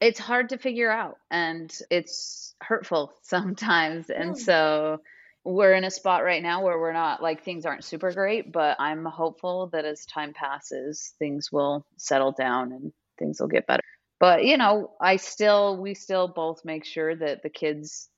[0.00, 4.10] it's hard to figure out and it's hurtful sometimes.
[4.10, 4.98] And so
[5.44, 8.76] we're in a spot right now where we're not like things aren't super great, but
[8.78, 13.82] I'm hopeful that as time passes, things will settle down and things will get better.
[14.18, 18.10] But, you know, I still, we still both make sure that the kids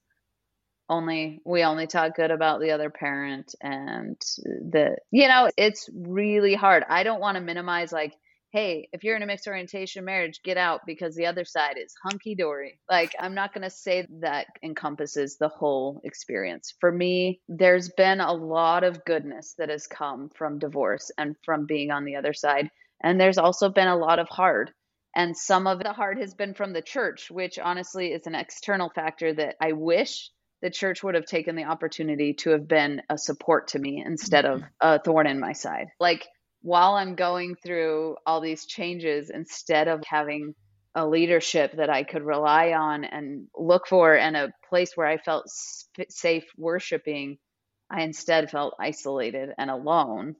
[0.92, 6.54] only we only talk good about the other parent and the you know it's really
[6.54, 8.14] hard i don't want to minimize like
[8.52, 11.94] hey, if you're in a mixed orientation marriage, get out because the other side is
[12.04, 12.78] hunky dory.
[12.88, 16.74] Like, I'm not going to say that encompasses the whole experience.
[16.78, 21.64] For me, there's been a lot of goodness that has come from divorce and from
[21.64, 22.70] being on the other side.
[23.02, 24.70] And there's also been a lot of hard.
[25.16, 28.90] And some of the hard has been from the church, which honestly is an external
[28.90, 30.30] factor that I wish
[30.62, 34.44] the church would have taken the opportunity to have been a support to me instead
[34.46, 34.66] of mm-hmm.
[34.80, 35.88] a thorn in my side.
[36.00, 36.26] Like
[36.62, 40.54] while I'm going through all these changes, instead of having
[40.94, 45.18] a leadership that I could rely on and look for and a place where I
[45.18, 47.38] felt sp- safe worshiping,
[47.90, 50.36] I instead felt isolated and alone,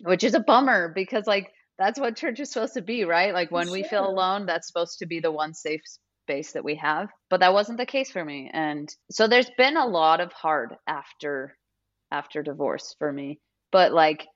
[0.00, 3.34] which is a bummer because, like, that's what church is supposed to be, right?
[3.34, 3.72] Like, when sure.
[3.72, 5.82] we feel alone, that's supposed to be the one safe
[6.28, 7.08] space that we have.
[7.30, 8.50] But that wasn't the case for me.
[8.52, 11.56] And so there's been a lot of hard after
[12.10, 13.40] after divorce for me.
[13.72, 14.26] But like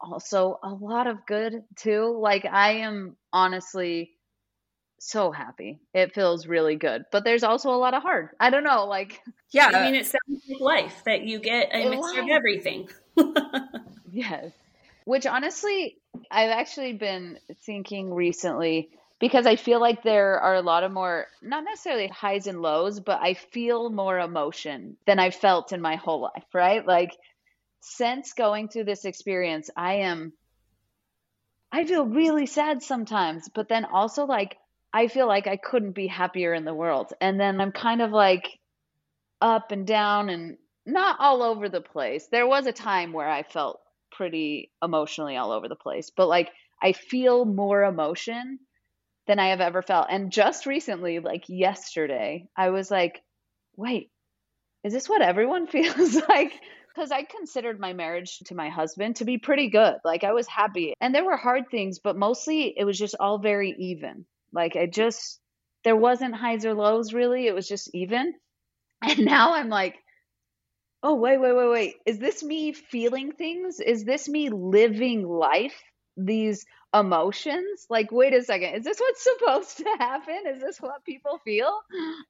[0.00, 2.16] also a lot of good too.
[2.20, 4.12] Like I am honestly
[5.00, 5.80] so happy.
[5.92, 7.02] It feels really good.
[7.10, 8.28] But there's also a lot of hard.
[8.38, 9.20] I don't know, like
[9.50, 12.88] Yeah, I mean it sounds like life that you get a mixture of everything.
[14.12, 14.52] yes.
[15.04, 15.96] Which honestly,
[16.30, 18.90] I've actually been thinking recently
[19.22, 22.98] because I feel like there are a lot of more, not necessarily highs and lows,
[22.98, 26.84] but I feel more emotion than I felt in my whole life, right?
[26.84, 27.12] Like
[27.78, 30.32] since going through this experience, I am,
[31.70, 34.56] I feel really sad sometimes, but then also like,
[34.92, 37.12] I feel like I couldn't be happier in the world.
[37.20, 38.58] And then I'm kind of like
[39.40, 42.26] up and down and not all over the place.
[42.26, 43.78] There was a time where I felt
[44.10, 46.50] pretty emotionally all over the place, but like
[46.82, 48.58] I feel more emotion
[49.26, 50.08] than I have ever felt.
[50.10, 53.22] And just recently, like yesterday, I was like,
[53.76, 54.10] wait,
[54.84, 56.52] is this what everyone feels like?
[56.94, 59.96] because I considered my marriage to my husband to be pretty good.
[60.04, 60.94] Like I was happy.
[61.00, 64.26] And there were hard things, but mostly it was just all very even.
[64.52, 65.40] Like I just
[65.84, 67.46] there wasn't highs or lows really.
[67.46, 68.34] It was just even.
[69.04, 69.96] And now I'm like,
[71.02, 71.94] oh wait, wait, wait, wait.
[72.06, 73.80] Is this me feeling things?
[73.80, 75.74] Is this me living life?
[76.16, 76.64] These
[76.94, 77.86] emotions?
[77.88, 80.42] Like, wait a second, is this what's supposed to happen?
[80.48, 81.80] Is this what people feel?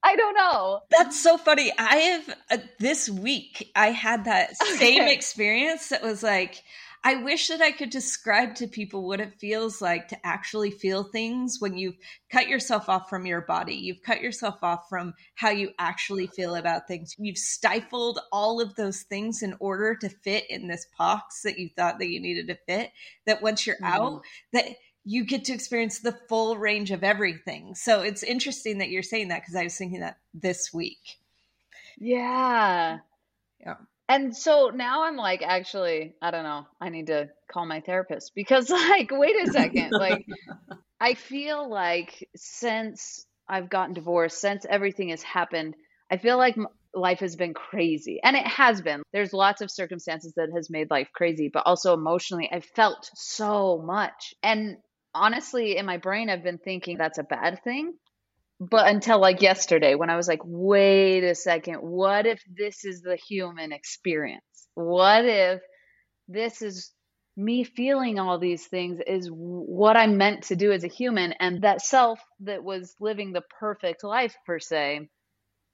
[0.03, 0.81] I don't know.
[0.89, 1.71] That's so funny.
[1.77, 6.63] I have uh, this week I had that same experience that was like
[7.05, 11.03] I wish that I could describe to people what it feels like to actually feel
[11.03, 11.97] things when you've
[12.31, 13.75] cut yourself off from your body.
[13.75, 17.15] You've cut yourself off from how you actually feel about things.
[17.17, 21.69] You've stifled all of those things in order to fit in this box that you
[21.75, 22.91] thought that you needed to fit.
[23.25, 23.85] That once you're mm.
[23.85, 24.21] out,
[24.53, 24.67] that
[25.03, 27.75] you get to experience the full range of everything.
[27.75, 31.17] So it's interesting that you're saying that because I was thinking that this week.
[31.97, 32.99] Yeah.
[33.59, 33.75] Yeah.
[34.13, 36.67] And so now I'm like, actually, I don't know.
[36.79, 39.91] I need to call my therapist because, like, wait a second.
[39.97, 40.23] like,
[41.01, 45.73] I feel like since I've gotten divorced, since everything has happened,
[46.11, 46.55] I feel like
[46.93, 48.19] life has been crazy.
[48.23, 49.01] And it has been.
[49.13, 53.81] There's lots of circumstances that has made life crazy, but also emotionally, I felt so
[53.83, 54.35] much.
[54.43, 54.77] And
[55.15, 57.93] honestly, in my brain, I've been thinking that's a bad thing
[58.69, 63.01] but until like yesterday when I was like, wait a second, what if this is
[63.01, 64.67] the human experience?
[64.75, 65.61] What if
[66.27, 66.91] this is
[67.35, 71.33] me feeling all these things is what I'm meant to do as a human?
[71.33, 75.09] And that self that was living the perfect life, per se,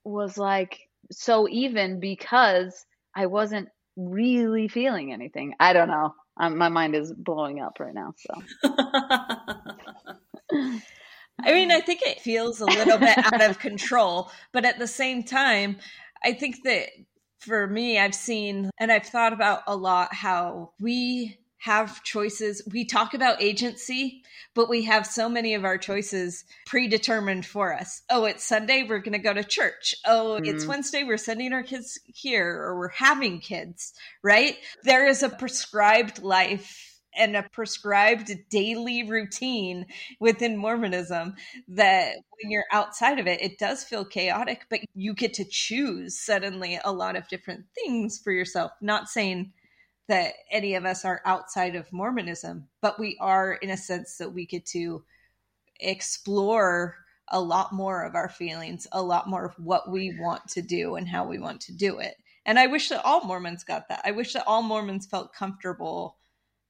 [0.04, 0.80] was like
[1.12, 2.86] so even because
[3.16, 5.54] I wasn't really feeling anything.
[5.60, 6.14] I don't know.
[6.38, 8.14] I'm, my mind is blowing up right now.
[8.18, 8.42] So.
[11.44, 14.88] I mean, I think it feels a little bit out of control, but at the
[14.88, 15.78] same time,
[16.24, 16.90] I think that
[17.40, 22.62] for me, I've seen and I've thought about a lot how we have choices.
[22.72, 24.24] We talk about agency,
[24.56, 28.02] but we have so many of our choices predetermined for us.
[28.10, 29.94] Oh, it's Sunday, we're going to go to church.
[30.06, 30.46] Oh, mm-hmm.
[30.46, 34.58] it's Wednesday, we're sending our kids here, or we're having kids, right?
[34.84, 39.86] There is a prescribed life and a prescribed daily routine
[40.20, 41.36] within Mormonism
[41.68, 46.20] that when you're outside of it, it does feel chaotic, but you get to choose
[46.20, 48.72] suddenly a lot of different things for yourself.
[48.82, 49.54] Not saying
[50.08, 54.34] that any of us are outside of Mormonism, but we are in a sense that
[54.34, 55.04] we get to
[55.80, 56.96] explore
[57.32, 60.96] a lot more of our feelings, a lot more of what we want to do
[60.96, 62.16] and how we want to do it.
[62.46, 64.02] And I wish that all Mormons got that.
[64.04, 66.18] I wish that all Mormons felt comfortable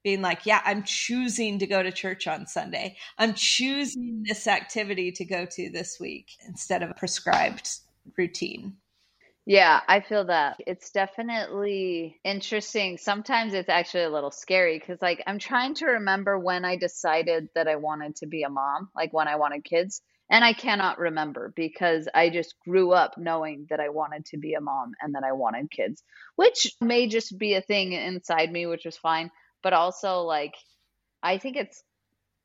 [0.03, 2.97] being like, yeah, I'm choosing to go to church on Sunday.
[3.17, 7.69] I'm choosing this activity to go to this week instead of a prescribed
[8.17, 8.77] routine.
[9.45, 10.57] Yeah, I feel that.
[10.67, 12.97] It's definitely interesting.
[12.97, 17.49] Sometimes it's actually a little scary because, like, I'm trying to remember when I decided
[17.55, 20.01] that I wanted to be a mom, like when I wanted kids.
[20.29, 24.53] And I cannot remember because I just grew up knowing that I wanted to be
[24.53, 26.03] a mom and that I wanted kids,
[26.35, 29.31] which may just be a thing inside me, which was fine
[29.63, 30.55] but also like
[31.21, 31.83] I think it's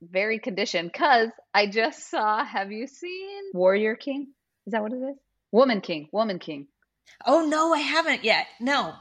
[0.03, 2.45] very conditioned because I just saw.
[2.45, 4.33] Have you seen Warrior King?
[4.67, 5.17] Is that what it is?
[5.53, 6.09] Woman King.
[6.12, 6.67] Woman King.
[7.27, 8.47] Oh no, I haven't yet.
[8.61, 8.95] No.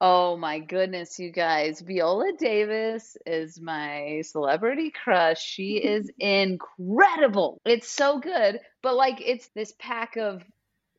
[0.00, 1.80] Oh my goodness, you guys.
[1.80, 5.42] Viola Davis is my celebrity crush.
[5.42, 7.60] She is incredible.
[7.64, 8.60] It's so good.
[8.82, 10.42] But like it's this pack of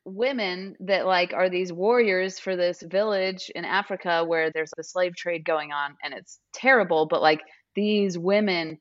[0.08, 5.16] women that like are these warriors for this village in Africa where there's a slave
[5.16, 7.40] trade going on and it's terrible but like
[7.74, 8.78] these women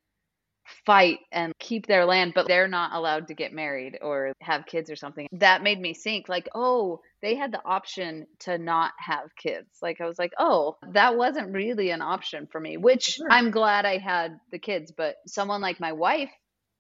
[0.86, 4.90] fight and keep their land but they're not allowed to get married or have kids
[4.90, 9.34] or something that made me think like oh they had the option to not have
[9.42, 13.28] kids like i was like oh that wasn't really an option for me which sure.
[13.32, 16.32] i'm glad i had the kids but someone like my wife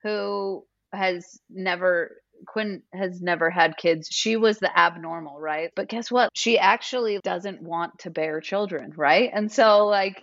[0.03, 4.07] who has never Quinn has never had kids.
[4.11, 5.71] She was the abnormal, right?
[5.75, 6.29] But guess what?
[6.33, 9.29] She actually doesn't want to bear children, right?
[9.33, 10.21] And so, like,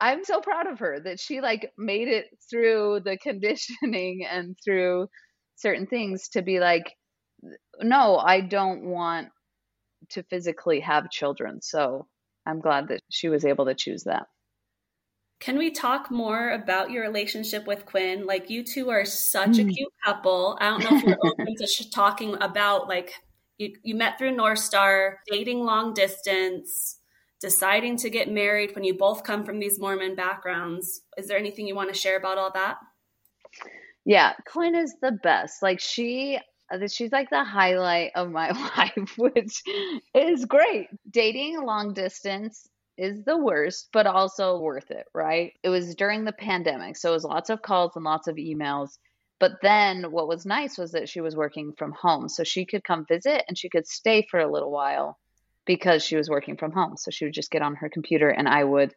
[0.00, 5.08] I'm so proud of her that she like made it through the conditioning and through
[5.56, 6.92] certain things to be like,
[7.80, 9.28] no, I don't want
[10.10, 11.60] to physically have children.
[11.62, 12.06] So
[12.46, 14.26] I'm glad that she was able to choose that.
[15.38, 18.26] Can we talk more about your relationship with Quinn?
[18.26, 19.74] Like you two are such a mm.
[19.74, 20.56] cute couple.
[20.60, 23.12] I don't know if you're open to sh- talking about like
[23.58, 26.98] you, you met through North Star, dating long distance,
[27.40, 31.02] deciding to get married when you both come from these Mormon backgrounds.
[31.18, 32.76] Is there anything you want to share about all that?
[34.06, 35.62] Yeah, Quinn is the best.
[35.62, 36.38] Like she
[36.88, 39.62] she's like the highlight of my life, which
[40.14, 40.88] is great.
[41.10, 42.66] Dating long distance
[42.98, 45.52] is the worst, but also worth it, right?
[45.62, 48.98] It was during the pandemic, so it was lots of calls and lots of emails.
[49.38, 52.84] But then what was nice was that she was working from home, so she could
[52.84, 55.18] come visit and she could stay for a little while
[55.66, 56.96] because she was working from home.
[56.96, 58.94] So she would just get on her computer and I would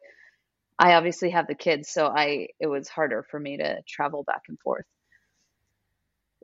[0.78, 4.42] I obviously have the kids, so I it was harder for me to travel back
[4.48, 4.86] and forth.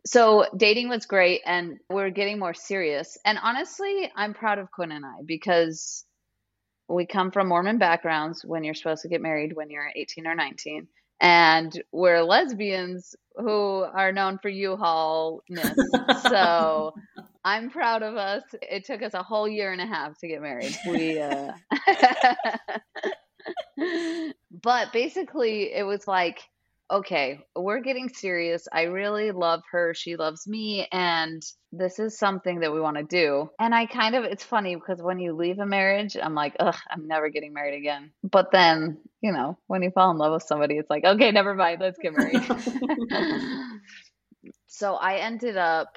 [0.05, 3.19] So dating was great and we're getting more serious.
[3.25, 6.05] And honestly, I'm proud of Quinn and I because
[6.89, 10.35] we come from Mormon backgrounds when you're supposed to get married when you're 18 or
[10.35, 10.87] 19.
[11.21, 15.77] And we're lesbians who are known for U-Haul-ness.
[16.29, 16.93] so
[17.45, 18.43] I'm proud of us.
[18.63, 20.77] It took us a whole year and a half to get married.
[20.87, 21.53] We, uh...
[24.63, 26.41] but basically, it was like
[26.91, 28.69] okay, we're getting serious.
[28.73, 29.95] I really love her.
[29.95, 30.87] She loves me.
[30.93, 33.51] And this is something that we want to do.
[33.59, 36.77] And I kind of, it's funny because when you leave a marriage, I'm like, ugh,
[36.91, 38.13] I'm never getting married again.
[38.23, 41.55] But then, you know, when you fall in love with somebody, it's like, okay, never
[41.55, 42.43] mind, let's get married.
[44.67, 45.97] so I ended up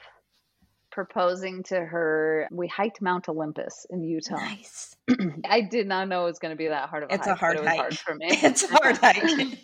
[0.92, 2.48] proposing to her.
[2.52, 4.38] We hiked Mount Olympus in Utah.
[4.38, 4.96] Nice.
[5.46, 7.36] I did not know it was going to be that hard of a it's hike.
[7.36, 7.78] a hard hike.
[7.78, 8.28] hard for me.
[8.32, 9.60] It's a hard hike.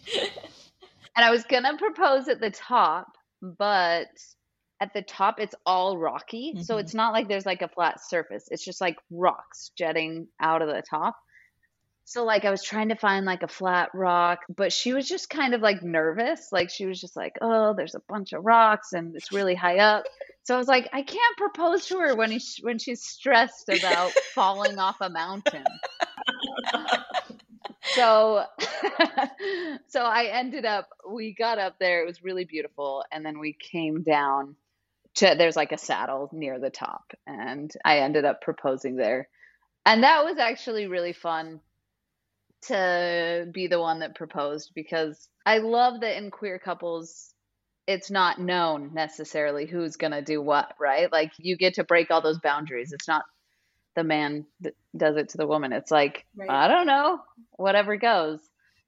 [1.15, 3.07] And I was gonna propose at the top,
[3.41, 4.07] but
[4.81, 6.53] at the top it's all rocky.
[6.53, 6.63] Mm-hmm.
[6.63, 8.47] So it's not like there's like a flat surface.
[8.51, 11.15] It's just like rocks jetting out of the top.
[12.07, 15.29] So like I was trying to find like a flat rock, but she was just
[15.29, 16.49] kind of like nervous.
[16.51, 19.79] Like she was just like, "Oh, there's a bunch of rocks and it's really high
[19.79, 20.03] up."
[20.43, 24.11] So I was like, "I can't propose to her when he, when she's stressed about
[24.35, 25.65] falling off a mountain."
[27.93, 28.43] so
[29.87, 33.53] so I ended up we got up there it was really beautiful and then we
[33.53, 34.55] came down
[35.15, 39.27] to there's like a saddle near the top and I ended up proposing there.
[39.85, 41.61] And that was actually really fun
[42.63, 47.31] to be the one that proposed because I love that in queer couples
[47.87, 51.11] it's not known necessarily who's going to do what right?
[51.11, 52.91] Like you get to break all those boundaries.
[52.91, 53.25] It's not
[53.95, 54.45] the man
[54.95, 55.73] does it to the woman.
[55.73, 56.49] It's like, right.
[56.49, 57.19] I don't know,
[57.57, 58.39] whatever goes.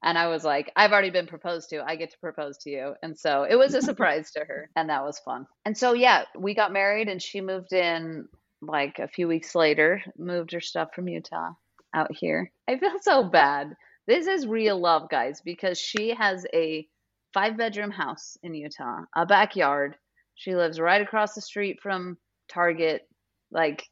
[0.02, 1.82] And I was like, I've already been proposed to.
[1.84, 2.94] I get to propose to you.
[3.02, 4.70] And so it was a surprise to her.
[4.76, 5.46] And that was fun.
[5.64, 8.28] And so, yeah, we got married and she moved in
[8.62, 11.50] like a few weeks later, moved her stuff from Utah
[11.94, 12.52] out here.
[12.68, 13.74] I feel so bad.
[14.06, 16.86] This is real love, guys, because she has a
[17.34, 19.96] five bedroom house in Utah, a backyard.
[20.34, 22.16] She lives right across the street from
[22.48, 23.08] Target.
[23.50, 23.84] Like,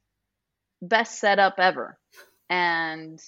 [0.83, 1.99] best setup ever.
[2.49, 3.21] And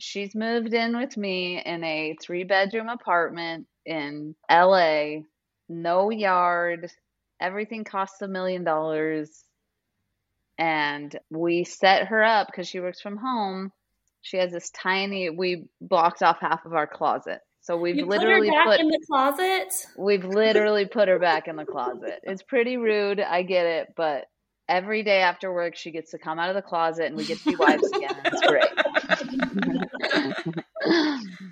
[0.00, 5.22] she's moved in with me in a three bedroom apartment in LA,
[5.68, 6.90] no yard.
[7.40, 9.44] Everything costs a million dollars.
[10.56, 13.72] And we set her up because she works from home.
[14.22, 17.40] She has this tiny, we blocked off half of our closet.
[17.60, 19.72] So we've you literally put, put in the closet.
[19.98, 22.20] We've literally put her back in the closet.
[22.22, 24.26] It's pretty rude, I get it, but
[24.68, 27.38] every day after work she gets to come out of the closet and we get
[27.38, 28.16] to be wives again.
[28.24, 28.64] And it's great.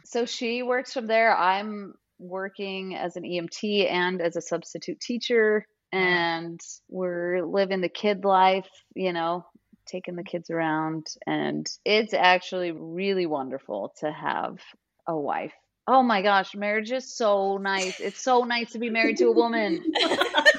[0.04, 1.34] So she works from there.
[1.34, 8.24] I'm working as an emt and as a substitute teacher and we're living the kid
[8.24, 9.44] life you know
[9.86, 11.06] taking the kids around.
[11.26, 14.58] And it's actually really wonderful to have
[15.06, 15.54] a wife.
[15.86, 18.00] Oh my gosh marriage is so nice.
[18.00, 19.82] It's so nice to be married to a woman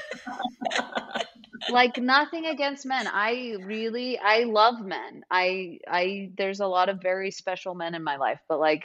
[1.74, 3.06] like nothing against men.
[3.06, 5.24] I really I love men.
[5.30, 8.84] I I there's a lot of very special men in my life, but like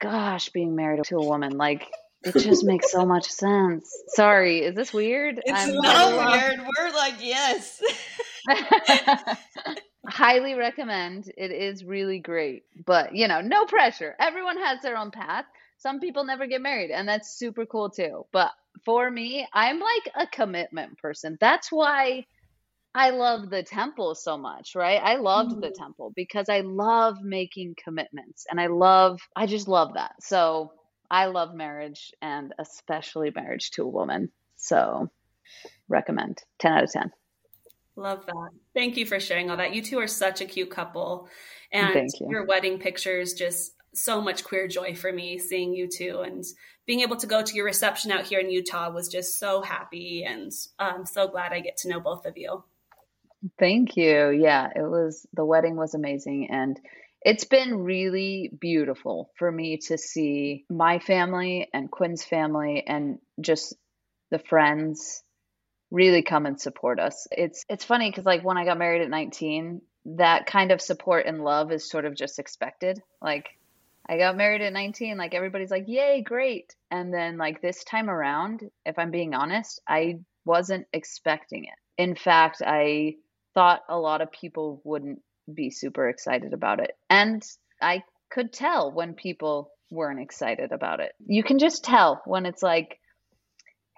[0.00, 1.86] gosh, being married to a woman like
[2.22, 3.94] it just makes so much sense.
[4.08, 5.40] Sorry, is this weird?
[5.44, 6.60] It's I'm not weird.
[6.60, 7.80] We're like, yes.
[10.10, 11.30] Highly recommend.
[11.36, 12.64] It is really great.
[12.84, 14.16] But, you know, no pressure.
[14.18, 15.44] Everyone has their own path.
[15.78, 18.26] Some people never get married, and that's super cool too.
[18.32, 18.50] But
[18.84, 21.38] for me, I'm like a commitment person.
[21.40, 22.26] That's why
[22.94, 25.00] I love the temple so much, right?
[25.02, 25.60] I loved mm-hmm.
[25.60, 30.16] the temple because I love making commitments and I love, I just love that.
[30.20, 30.72] So
[31.10, 34.30] I love marriage and especially marriage to a woman.
[34.56, 35.08] So
[35.88, 37.12] recommend 10 out of 10.
[38.00, 38.50] Love that.
[38.74, 39.74] Thank you for sharing all that.
[39.74, 41.28] You two are such a cute couple.
[41.70, 42.28] And you.
[42.30, 46.42] your wedding pictures just so much queer joy for me seeing you two and
[46.86, 50.24] being able to go to your reception out here in Utah was just so happy
[50.26, 52.64] and I'm so glad I get to know both of you.
[53.58, 54.30] Thank you.
[54.30, 56.80] Yeah, it was the wedding was amazing and
[57.20, 63.74] it's been really beautiful for me to see my family and Quinn's family and just
[64.30, 65.22] the friends
[65.90, 67.26] really come and support us.
[67.30, 69.82] It's it's funny cuz like when I got married at 19,
[70.16, 73.02] that kind of support and love is sort of just expected.
[73.20, 73.48] Like
[74.10, 75.16] I got married at 19.
[75.16, 76.74] Like everybody's like, yay, great.
[76.90, 81.74] And then, like this time around, if I'm being honest, I wasn't expecting it.
[81.96, 83.16] In fact, I
[83.54, 85.20] thought a lot of people wouldn't
[85.52, 86.92] be super excited about it.
[87.08, 87.40] And
[87.80, 91.12] I could tell when people weren't excited about it.
[91.24, 92.98] You can just tell when it's like,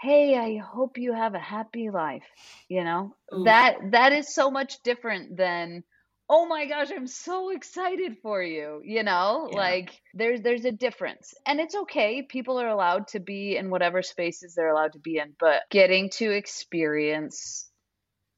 [0.03, 2.27] hey, I hope you have a happy life.
[2.69, 3.45] You know, Ooh.
[3.45, 5.85] that that is so much different than
[6.29, 8.81] oh my gosh, I'm so excited for you.
[8.85, 9.57] You know, yeah.
[9.57, 11.35] like there's there's a difference.
[11.47, 12.23] And it's okay.
[12.23, 16.11] People are allowed to be in whatever spaces they're allowed to be in, but getting
[16.15, 17.71] to experience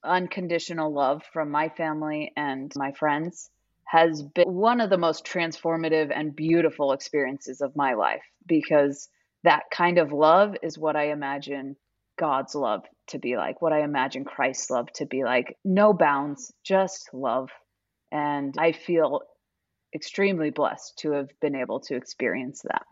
[0.04, 3.48] unconditional love from my family and my friends
[3.86, 9.08] has been one of the most transformative and beautiful experiences of my life because
[9.44, 11.76] that kind of love is what I imagine
[12.18, 15.56] God's love to be like, what I imagine Christ's love to be like.
[15.64, 17.50] No bounds, just love.
[18.10, 19.20] And I feel
[19.94, 22.84] extremely blessed to have been able to experience that.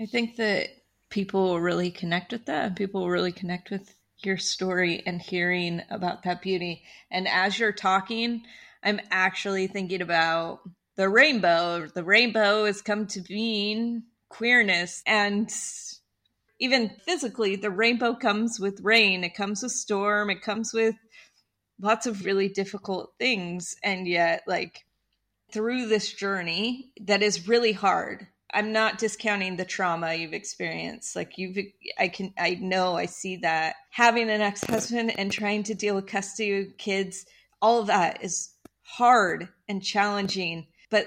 [0.00, 0.68] I think that
[1.10, 2.66] people really connect with that.
[2.66, 6.82] and People really connect with your story and hearing about that beauty.
[7.10, 8.42] And as you're talking,
[8.82, 10.60] I'm actually thinking about
[10.96, 11.86] the rainbow.
[11.86, 15.50] The rainbow has come to being queerness and
[16.60, 20.94] even physically the rainbow comes with rain it comes with storm it comes with
[21.80, 24.84] lots of really difficult things and yet like
[25.52, 28.26] through this journey that is really hard.
[28.52, 31.14] I'm not discounting the trauma you've experienced.
[31.14, 31.58] Like you've
[31.98, 33.76] i can i know i see that.
[33.90, 37.26] Having an ex-husband and trying to deal with custody kids
[37.60, 38.50] all of that is
[38.82, 40.66] hard and challenging.
[40.90, 41.06] But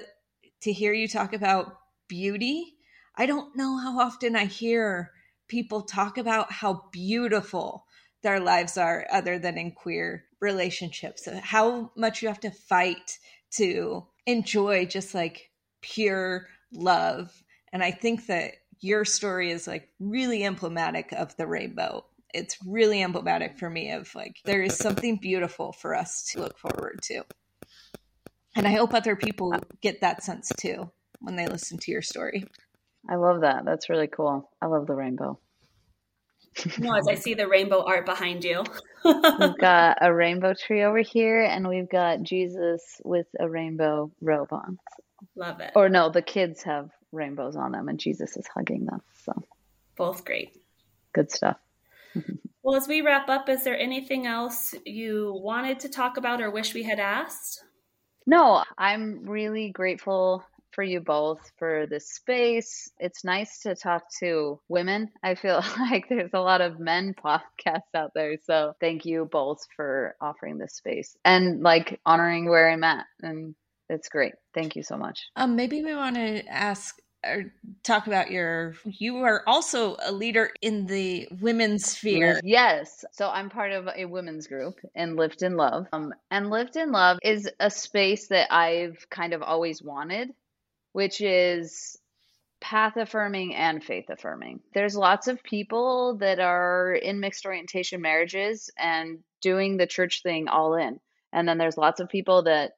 [0.61, 2.75] to hear you talk about beauty
[3.21, 5.11] i don't know how often i hear
[5.47, 7.85] people talk about how beautiful
[8.23, 11.27] their lives are other than in queer relationships.
[11.41, 13.19] How much you have to fight
[13.51, 15.49] to enjoy just like
[15.81, 17.43] pure love.
[17.73, 22.05] And i think that your story is like really emblematic of the rainbow.
[22.33, 26.57] It's really emblematic for me of like there is something beautiful for us to look
[26.57, 27.23] forward to.
[28.55, 32.45] And i hope other people get that sense too when they listen to your story
[33.09, 33.65] I love that.
[33.65, 34.49] That's really cool.
[34.61, 35.39] I love the rainbow.
[36.79, 38.63] no, as I see the rainbow art behind you.
[39.05, 44.51] we've got a rainbow tree over here, and we've got Jesus with a rainbow robe
[44.51, 44.77] on.
[45.35, 45.71] Love it.
[45.75, 49.01] Or no, the kids have rainbows on them, and Jesus is hugging them.
[49.23, 49.33] So
[49.95, 50.57] both great.
[51.13, 51.57] Good stuff.
[52.63, 56.51] well, as we wrap up, is there anything else you wanted to talk about or
[56.51, 57.63] wish we had asked?
[58.25, 62.91] No, I'm really grateful for you both for this space.
[62.99, 65.09] It's nice to talk to women.
[65.23, 68.37] I feel like there's a lot of men podcasts out there.
[68.43, 73.05] So thank you both for offering this space and like honoring where I'm at.
[73.21, 73.55] And
[73.89, 74.33] it's great.
[74.53, 75.27] Thank you so much.
[75.35, 77.53] Um, maybe we want to ask or
[77.83, 83.49] talk about your you are also a leader in the women's sphere yes so i'm
[83.49, 87.49] part of a women's group in Lift and Love um, and Lift and Love is
[87.59, 90.31] a space that i've kind of always wanted
[90.93, 91.97] which is
[92.61, 94.59] path affirming and faith affirming.
[94.73, 100.47] There's lots of people that are in mixed orientation marriages and doing the church thing
[100.47, 100.99] all in.
[101.33, 102.73] And then there's lots of people that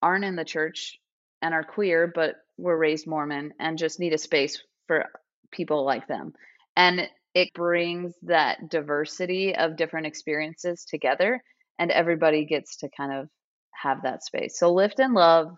[0.00, 0.98] aren't in the church
[1.42, 5.06] and are queer but were raised Mormon and just need a space for
[5.50, 6.32] people like them.
[6.76, 11.42] And it brings that diversity of different experiences together
[11.78, 13.28] and everybody gets to kind of
[13.72, 14.58] have that space.
[14.58, 15.56] So lift and love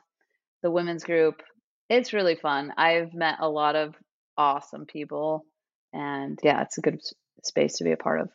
[0.62, 1.42] the women's group.
[1.88, 2.72] It's really fun.
[2.76, 3.94] I've met a lot of
[4.36, 5.44] awesome people,
[5.92, 7.00] and yeah, it's a good
[7.44, 8.30] space to be a part of.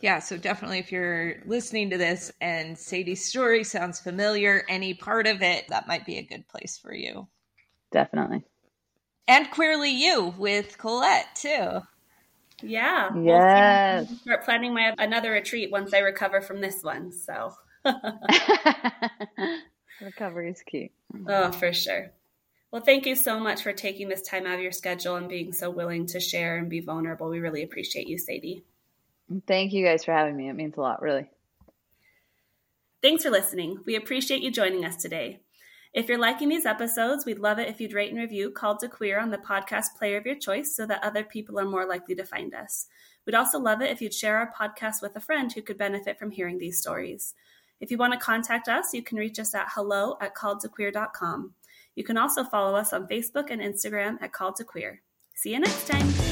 [0.00, 5.26] Yeah, so definitely if you're listening to this and Sadi's story sounds familiar, any part
[5.26, 7.26] of it, that might be a good place for you.
[7.90, 8.44] Definitely.
[9.26, 11.80] And Queerly You with Colette, too.
[12.62, 13.10] Yeah.
[13.20, 14.06] Yes.
[14.08, 17.12] We'll start planning my another retreat once I recover from this one.
[17.12, 17.54] So
[20.00, 20.90] recovery is key.
[21.26, 22.10] Oh, for sure.
[22.70, 25.52] Well, thank you so much for taking this time out of your schedule and being
[25.52, 27.28] so willing to share and be vulnerable.
[27.28, 28.62] We really appreciate you, Sadi.
[29.46, 30.48] Thank you guys for having me.
[30.48, 31.28] It means a lot, really.
[33.00, 33.78] Thanks for listening.
[33.86, 35.40] We appreciate you joining us today.
[35.94, 38.88] If you're liking these episodes, we'd love it if you'd rate and review Called to
[38.88, 42.14] Queer on the podcast player of your choice so that other people are more likely
[42.16, 42.86] to find us.
[43.24, 46.18] We'd also love it if you'd share our podcast with a friend who could benefit
[46.18, 47.34] from hearing these stories.
[47.80, 51.54] If you want to contact us, you can reach us at hello at calledtoqueer.com.
[51.94, 55.02] You can also follow us on Facebook and Instagram at Called to Queer.
[55.34, 56.27] See you next time.